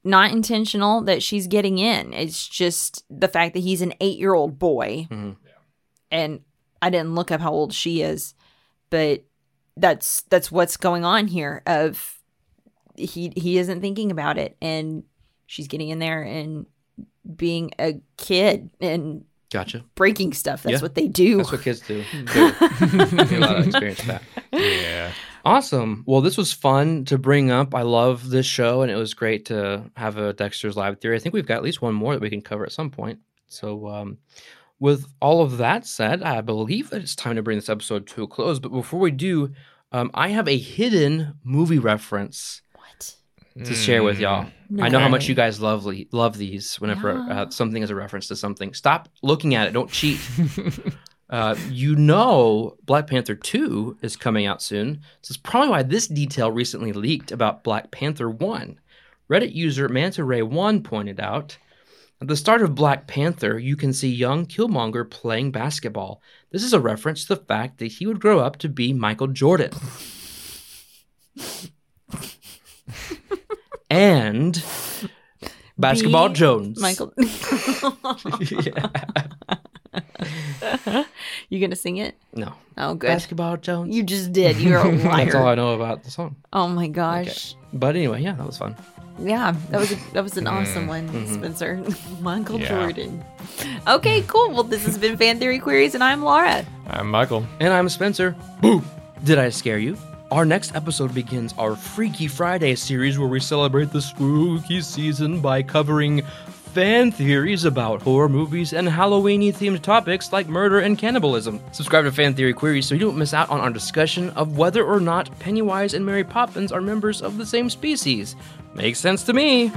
not 0.03 0.31
intentional 0.31 1.01
that 1.01 1.23
she's 1.23 1.47
getting 1.47 1.79
in. 1.79 2.13
It's 2.13 2.47
just 2.47 3.03
the 3.09 3.27
fact 3.27 3.55
that 3.55 3.61
he's 3.61 3.81
an 3.81 3.93
8-year-old 3.99 4.59
boy. 4.59 5.07
Mhm. 5.09 5.35
And 6.11 6.41
I 6.81 6.91
didn't 6.91 7.15
look 7.15 7.31
up 7.31 7.41
how 7.41 7.51
old 7.51 7.73
she 7.73 8.01
is, 8.01 8.35
but 8.91 9.23
that's 9.77 10.21
that's 10.29 10.51
what's 10.51 10.77
going 10.77 11.03
on 11.03 11.27
here 11.27 11.61
of 11.65 12.19
he 12.95 13.33
he 13.35 13.57
isn't 13.57 13.81
thinking 13.81 14.09
about 14.11 14.37
it 14.37 14.55
and 14.61 15.03
she's 15.47 15.67
getting 15.67 15.89
in 15.89 15.99
there 15.99 16.21
and 16.21 16.65
being 17.35 17.71
a 17.79 17.99
kid 18.17 18.69
and 18.79 19.25
Gotcha. 19.51 19.83
breaking 19.95 20.33
stuff. 20.33 20.63
That's 20.63 20.73
Yeah. 20.75 20.81
what 20.81 20.95
they 20.95 21.07
do. 21.07 21.37
That's 21.37 21.51
what 21.51 21.61
kids 21.61 21.79
do. 21.81 22.03
They're- 22.13 22.51
they 22.81 22.97
have 22.97 23.31
a 23.31 23.37
lot 23.39 23.57
of 23.59 23.67
experience 23.67 23.99
with 23.99 24.07
that. 24.07 24.23
Yeah. 24.51 25.11
Awesome. 25.45 26.03
Well, 26.07 26.21
this 26.21 26.37
was 26.37 26.51
fun 26.51 27.05
to 27.05 27.17
bring 27.19 27.51
up. 27.51 27.75
I 27.75 27.83
love 27.83 28.29
this 28.31 28.47
show, 28.47 28.81
and 28.81 28.89
it 28.91 28.95
was 28.95 29.13
great 29.13 29.45
to 29.45 29.83
have 29.95 30.17
a 30.17 30.33
Dexter's 30.33 30.75
Lab 30.75 30.99
theory. 30.99 31.15
I 31.15 31.19
think 31.19 31.33
we've 31.33 31.45
got 31.45 31.57
at 31.57 31.63
least 31.63 31.81
one 31.83 31.93
more 31.93 32.13
that 32.13 32.21
we 32.21 32.31
can 32.31 32.41
cover 32.41 32.65
at 32.65 32.71
some 32.71 32.89
point. 32.89 33.19
So, 33.47 33.87
um, 33.87 34.17
with 34.79 35.05
all 35.21 35.43
of 35.43 35.57
that 35.59 35.85
said, 35.85 36.23
I 36.23 36.41
believe 36.41 36.89
that 36.89 37.01
it's 37.03 37.15
time 37.15 37.35
to 37.35 37.43
bring 37.43 37.57
this 37.57 37.69
episode 37.69 38.07
to 38.07 38.23
a 38.23 38.27
close. 38.27 38.57
But 38.59 38.71
before 38.71 38.99
we 38.99 39.11
do, 39.11 39.53
um, 39.91 40.09
I 40.15 40.29
have 40.29 40.47
a 40.47 40.57
hidden 40.57 41.35
movie 41.43 41.79
reference 41.79 42.63
what? 43.55 43.65
to 43.65 43.73
share 43.73 44.03
with 44.03 44.19
y'all. 44.19 44.47
No. 44.69 44.83
I 44.83 44.89
know 44.89 44.99
how 44.99 45.09
much 45.09 45.27
you 45.27 45.35
guys 45.35 45.59
love 45.59 45.87
love 46.11 46.37
these 46.37 46.75
whenever 46.75 47.13
Yeah. 47.13 47.41
uh, 47.41 47.49
something 47.49 47.81
is 47.81 47.89
a 47.89 47.95
reference 47.95 48.27
to 48.27 48.35
something. 48.35 48.73
Stop 48.73 49.09
looking 49.23 49.55
at 49.55 49.67
it. 49.67 49.71
Don't 49.71 49.91
cheat. 49.91 50.19
Uh, 51.27 51.55
you 51.71 51.95
know, 51.95 52.77
Black 52.83 53.07
Panther 53.07 53.33
2 53.33 53.97
is 54.03 54.15
coming 54.15 54.45
out 54.45 54.61
soon. 54.61 55.01
So 55.23 55.31
it's 55.31 55.37
probably 55.37 55.69
why 55.69 55.81
this 55.81 56.05
detail 56.05 56.51
recently 56.51 56.93
leaked 56.93 57.31
about 57.31 57.63
Black 57.63 57.89
Panther 57.89 58.29
1. 58.29 58.79
Reddit 59.27 59.55
user 59.55 59.89
Manta 59.89 60.23
Ray 60.23 60.43
1 60.43 60.83
pointed 60.83 61.19
out 61.19 61.57
at 62.21 62.27
the 62.27 62.35
start 62.35 62.61
of 62.61 62.75
Black 62.75 63.07
Panther, 63.07 63.57
you 63.57 63.75
can 63.75 63.91
see 63.91 64.07
young 64.09 64.45
Killmonger 64.45 65.09
playing 65.09 65.51
basketball. 65.51 66.21
This 66.51 66.63
is 66.63 66.73
a 66.73 66.79
reference 66.79 67.25
to 67.25 67.35
the 67.35 67.43
fact 67.43 67.79
that 67.79 67.87
he 67.93 68.05
would 68.05 68.21
grow 68.21 68.39
up 68.39 68.57
to 68.59 68.69
be 68.69 68.93
Michael 68.93 69.27
Jordan. 69.27 69.71
and 73.95 74.63
Basketball 75.77 76.29
Be 76.29 76.35
Jones. 76.35 76.79
Michael. 76.79 77.13
You 81.49 81.59
gonna 81.61 81.75
sing 81.75 81.97
it? 81.97 82.15
No. 82.33 82.53
Oh, 82.77 82.95
good. 82.95 83.07
Basketball 83.07 83.57
Jones. 83.57 83.95
You 83.95 84.03
just 84.03 84.33
did. 84.33 84.57
You're 84.57 84.79
a 84.79 84.91
liar. 84.91 85.25
That's 85.25 85.35
all 85.35 85.47
I 85.47 85.55
know 85.55 85.73
about 85.75 86.03
the 86.03 86.11
song. 86.11 86.35
Oh 86.51 86.67
my 86.67 86.87
gosh. 86.87 87.55
But 87.71 87.95
anyway, 87.95 88.21
yeah, 88.21 88.33
that 88.33 88.45
was 88.45 88.57
fun. 88.57 88.75
Yeah, 89.19 89.55
that 89.69 89.79
was 89.79 89.91
a, 89.91 89.95
that 90.13 90.23
was 90.23 90.35
an 90.37 90.47
awesome 90.47 90.87
one, 90.87 91.07
mhm. 91.09 91.33
Spencer. 91.33 91.81
Michael 92.21 92.59
Yeah. 92.59 92.67
Jordan. 92.69 93.23
Okay, 93.87 94.23
cool. 94.23 94.49
Well, 94.51 94.63
this 94.63 94.85
has 94.85 94.97
been 94.97 95.15
Fan 95.17 95.39
Theory 95.39 95.59
Queries, 95.59 95.93
and 95.95 96.03
I'm 96.03 96.21
Laura. 96.23 96.65
I'm 96.87 97.09
Michael. 97.11 97.45
And 97.61 97.71
I'm 97.73 97.87
Spencer. 97.87 98.35
Boo! 98.61 98.81
Did 99.23 99.37
I 99.39 99.49
scare 99.49 99.77
you? 99.77 99.95
Our 100.31 100.43
next 100.43 100.75
episode 100.75 101.13
begins 101.13 101.53
our 101.57 101.75
Freaky 101.75 102.27
Friday 102.27 102.75
series 102.75 103.19
where 103.19 103.27
we 103.27 103.39
celebrate 103.39 103.91
the 103.91 104.01
spooky 104.01 104.81
season 104.81 105.39
by 105.39 105.61
covering 105.61 106.23
fan 106.73 107.11
theories 107.11 107.63
about 107.63 108.01
horror 108.01 108.27
movies 108.27 108.73
and 108.73 108.87
Halloweeny 108.87 109.53
themed 109.53 109.81
topics 109.81 110.33
like 110.33 110.49
murder 110.49 110.79
and 110.79 110.97
cannibalism. 110.97 111.61
Subscribe 111.71 112.05
to 112.05 112.11
Fan 112.11 112.33
Theory 112.33 112.53
Queries 112.53 112.87
so 112.87 112.95
you 112.95 113.01
don't 113.01 113.17
miss 113.17 113.33
out 113.33 113.49
on 113.49 113.61
our 113.61 113.69
discussion 113.69 114.31
of 114.31 114.57
whether 114.57 114.83
or 114.83 114.99
not 114.99 115.29
Pennywise 115.39 115.93
and 115.93 116.05
Mary 116.05 116.23
Poppins 116.23 116.71
are 116.71 116.81
members 116.81 117.21
of 117.21 117.37
the 117.37 117.45
same 117.45 117.69
species. 117.69 118.35
Makes 118.73 118.99
sense 118.99 119.23
to 119.23 119.33
me. 119.33 119.71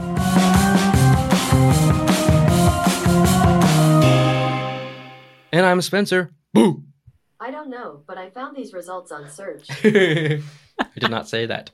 And 5.53 5.67
I'm 5.67 5.83
Spencer. 5.83 6.33
Boo! 6.55 6.88
I 7.41 7.51
don't 7.51 7.71
know, 7.71 8.03
but 8.07 8.19
I 8.19 8.31
found 8.31 8.57
these 8.57 8.73
results 8.73 9.13
on 9.13 9.31
search. 9.31 9.67
I 9.85 10.41
did 10.99 11.11
not 11.11 11.29
say 11.29 11.47
that. 11.47 11.71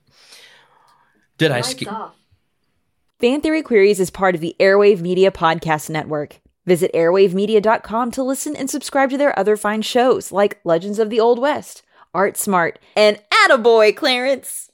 Did 1.38 1.50
I 1.50 1.57
Lights 1.57 1.70
skip? 1.70 1.90
off. 1.90 2.14
Fan 3.20 3.40
Theory 3.40 3.62
Queries 3.62 4.00
is 4.00 4.11
part 4.11 4.35
of 4.35 4.40
the 4.40 4.55
Airwave 4.61 5.00
Media 5.00 5.31
Podcast 5.31 5.88
Network. 5.88 6.40
Visit 6.66 6.92
airwavemedia.com 6.94 8.11
to 8.12 8.22
listen 8.22 8.57
and 8.57 8.68
subscribe 8.70 9.11
to 9.11 9.18
their 9.18 9.38
other 9.38 9.57
fine 9.57 9.83
shows 9.83 10.33
like 10.33 10.61
Legends 10.64 10.98
of 10.98 11.11
the 11.11 11.20
Old 11.20 11.38
West, 11.38 11.83
Art 12.14 12.37
Smart, 12.37 12.79
and 12.96 13.20
Attaboy, 13.31 13.94
Clarence. 13.96 14.70